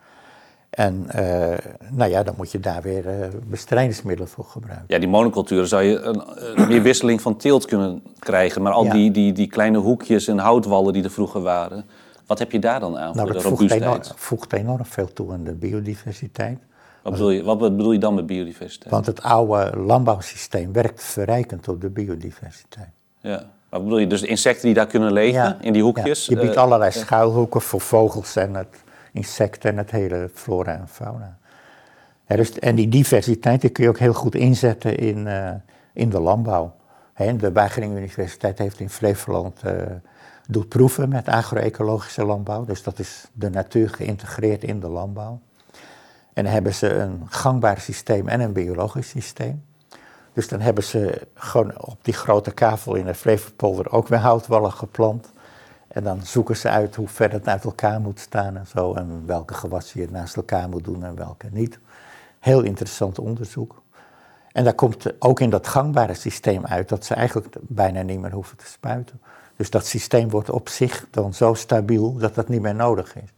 [0.71, 1.57] En uh,
[1.91, 4.87] nou ja, dan moet je daar weer uh, bestrijdingsmiddelen voor gebruiken.
[4.89, 6.23] Ja, die monoculturen zou je een,
[6.69, 8.63] meer wisseling van teelt kunnen krijgen.
[8.63, 11.85] Maar al die, die, die kleine hoekjes en houtwallen die er vroeger waren,
[12.27, 13.83] wat heb je daar dan aan nou, voor de dat voegt robuustheid?
[13.83, 16.59] enorm, voegt enorm veel toe aan de biodiversiteit.
[17.03, 18.91] Wat bedoel, je, wat bedoel je dan met biodiversiteit?
[18.91, 22.91] Want het oude landbouwsysteem werkt verrijkend op de biodiversiteit.
[23.21, 23.51] Ja.
[23.73, 24.07] Wat bedoel je?
[24.07, 26.27] Dus de insecten die daar kunnen leven, Ja, in die hoekjes?
[26.27, 26.35] ja.
[26.35, 28.77] Je biedt eh, allerlei schuilhoeken voor vogels en het
[29.13, 31.39] insecten en het hele flora en fauna.
[32.27, 35.51] Ja, dus, en die diversiteit die kun je ook heel goed inzetten in, eh,
[35.93, 36.75] in de landbouw.
[37.37, 39.75] De Wageningen Universiteit heeft in Flevoland eh,
[40.49, 42.65] doet proeven met agro-ecologische landbouw.
[42.65, 45.41] Dus dat is de natuur geïntegreerd in de landbouw.
[46.33, 49.63] En dan hebben ze een gangbaar systeem en een biologisch systeem.
[50.33, 54.73] Dus dan hebben ze gewoon op die grote kavel in de Flevopolder ook weer houtwallen
[54.73, 55.31] geplant.
[55.89, 58.95] En dan zoeken ze uit hoe ver het uit elkaar moet staan en zo.
[58.95, 61.79] En welke gewassen je naast elkaar moet doen en welke niet.
[62.39, 63.83] Heel interessant onderzoek.
[64.53, 68.33] En daar komt ook in dat gangbare systeem uit dat ze eigenlijk bijna niet meer
[68.33, 69.21] hoeven te spuiten.
[69.57, 73.33] Dus dat systeem wordt op zich dan zo stabiel dat dat niet meer nodig is.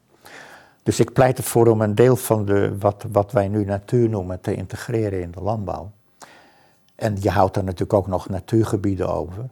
[0.83, 4.41] Dus ik pleit ervoor om een deel van de, wat, wat wij nu natuur noemen
[4.41, 5.91] te integreren in de landbouw.
[6.95, 9.49] En je houdt er natuurlijk ook nog natuurgebieden over.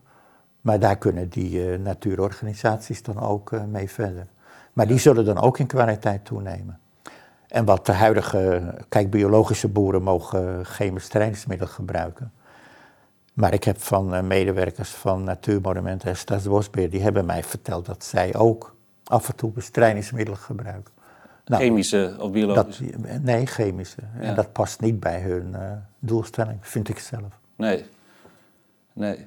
[0.60, 4.26] Maar daar kunnen die uh, natuurorganisaties dan ook uh, mee verder.
[4.72, 6.78] Maar die zullen dan ook in kwaliteit toenemen.
[7.48, 12.32] En wat de huidige, kijk, biologische boeren mogen geen bestrijdingsmiddelen gebruiken.
[13.32, 18.34] Maar ik heb van medewerkers van Natuurmonumenten en Staatsbosbeheer, die hebben mij verteld dat zij
[18.34, 20.92] ook af en toe bestrijdingsmiddelen gebruiken.
[21.44, 22.84] Nou, chemische of biologische?
[22.90, 24.00] Dat, nee, chemische.
[24.20, 24.20] Ja.
[24.20, 25.56] En dat past niet bij hun
[25.98, 27.38] doelstelling, vind ik zelf.
[27.56, 27.84] Nee.
[28.92, 29.26] Nee.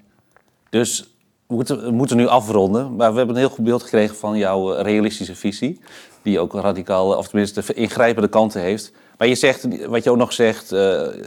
[0.69, 1.15] Dus
[1.47, 4.37] we moeten, we moeten nu afronden, maar we hebben een heel goed beeld gekregen van
[4.37, 5.79] jouw realistische visie.
[6.21, 8.91] Die ook radicaal, of tenminste ingrijpende kanten heeft.
[9.17, 10.79] Maar je zegt, wat je ook nog zegt, uh,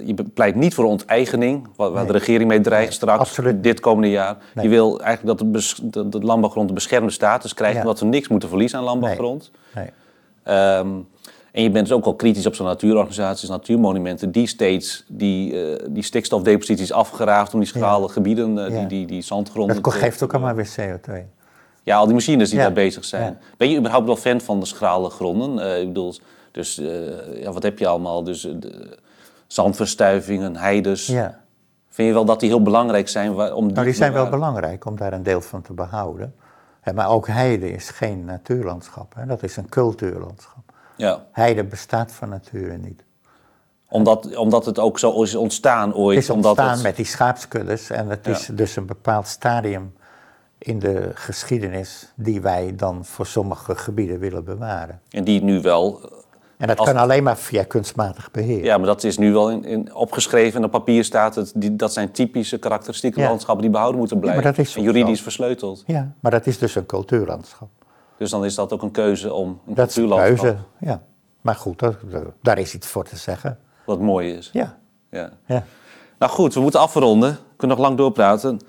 [0.05, 2.13] je pleit niet voor onteigening, waar, waar nee.
[2.13, 3.63] de regering mee dreigt nee, straks, absoluut.
[3.63, 4.37] dit komende jaar.
[4.55, 4.65] Nee.
[4.65, 7.81] Je wil eigenlijk dat de, bes, de, de landbouwgrond een beschermde status krijgt, ja.
[7.81, 9.51] omdat we niks moeten verliezen aan landbouwgrond.
[9.75, 9.91] Nee.
[10.51, 11.07] Um,
[11.53, 15.87] en je bent dus ook wel kritisch op zo'n natuurorganisaties, natuurmonumenten, die steeds die, uh,
[15.91, 18.13] die stikstofdeposities afgeraafd om die schrale ja.
[18.13, 18.79] gebieden, uh, ja.
[18.79, 19.83] die, die, die zandgronden.
[19.83, 21.13] Dat geeft ook allemaal weer CO2.
[21.83, 22.65] Ja, al die machines die Ja.
[22.65, 23.39] daar bezig zijn.
[23.57, 25.59] Ben je überhaupt wel fan van de schrale gronden?
[25.59, 26.15] Uh, ik bedoel,
[26.53, 26.81] dus
[27.35, 28.25] ja, wat heb je allemaal?
[28.25, 28.99] Dus de
[29.47, 31.07] zandverstuivingen, heides.
[31.07, 31.41] Ja.
[31.89, 33.35] Vind je wel dat die heel belangrijk zijn?
[33.35, 36.35] Waar, om die, Nou, die zijn wel belangrijk om daar een deel van te behouden.
[36.95, 39.27] Maar ook heide is geen natuurlandschap, hè?
[39.27, 40.63] dat is een cultuurlandschap.
[40.97, 43.03] Ja, Heide bestaat van nature niet.
[43.89, 46.15] omdat, omdat het ook zo is ontstaan ooit.
[46.17, 49.97] Het is omdat ontstaan het- met die schaapskuddes en het is dus een bepaald stadium
[50.59, 55.01] in de geschiedenis die wij dan voor sommige gebieden willen bewaren.
[55.11, 56.17] En die nu wel...
[56.59, 58.65] En dat Als- kan alleen maar via kunstmatig beheer.
[58.65, 61.53] Ja, maar dat is nu wel in, in, opgeschreven en op papier staat het.
[61.55, 63.29] Die, dat zijn typische karakteristieke Ja.
[63.29, 64.43] landschappen die behouden moeten blijven.
[64.43, 65.83] maar dat is en juridisch versleuteld.
[65.87, 67.69] Ja, maar dat is dus een cultuurlandschap.
[68.17, 71.03] Dus dan is dat ook een keuze om een Dat is een cultuurlandschap keuze, ja.
[71.41, 73.59] Maar goed, dat- dat- daar is iets voor te zeggen.
[73.85, 74.51] wat mooi is.
[74.53, 74.79] Ja,
[75.11, 75.31] Ja.
[75.47, 75.65] ja.
[76.19, 77.31] Nou goed, we moeten afronden.
[77.31, 78.61] We kunnen nog lang doorpraten.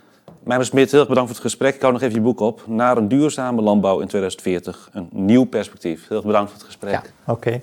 [0.44, 1.76] Mijmer Smit, heel erg bedankt voor het gesprek.
[1.76, 2.64] Ik hou nog even je boek op.
[2.68, 4.90] Naar een duurzame landbouw in 2040.
[4.94, 6.08] Een nieuw perspectief.
[6.08, 6.92] Heel erg bedankt voor het gesprek.
[6.94, 7.32] ja.
[7.34, 7.62] oké.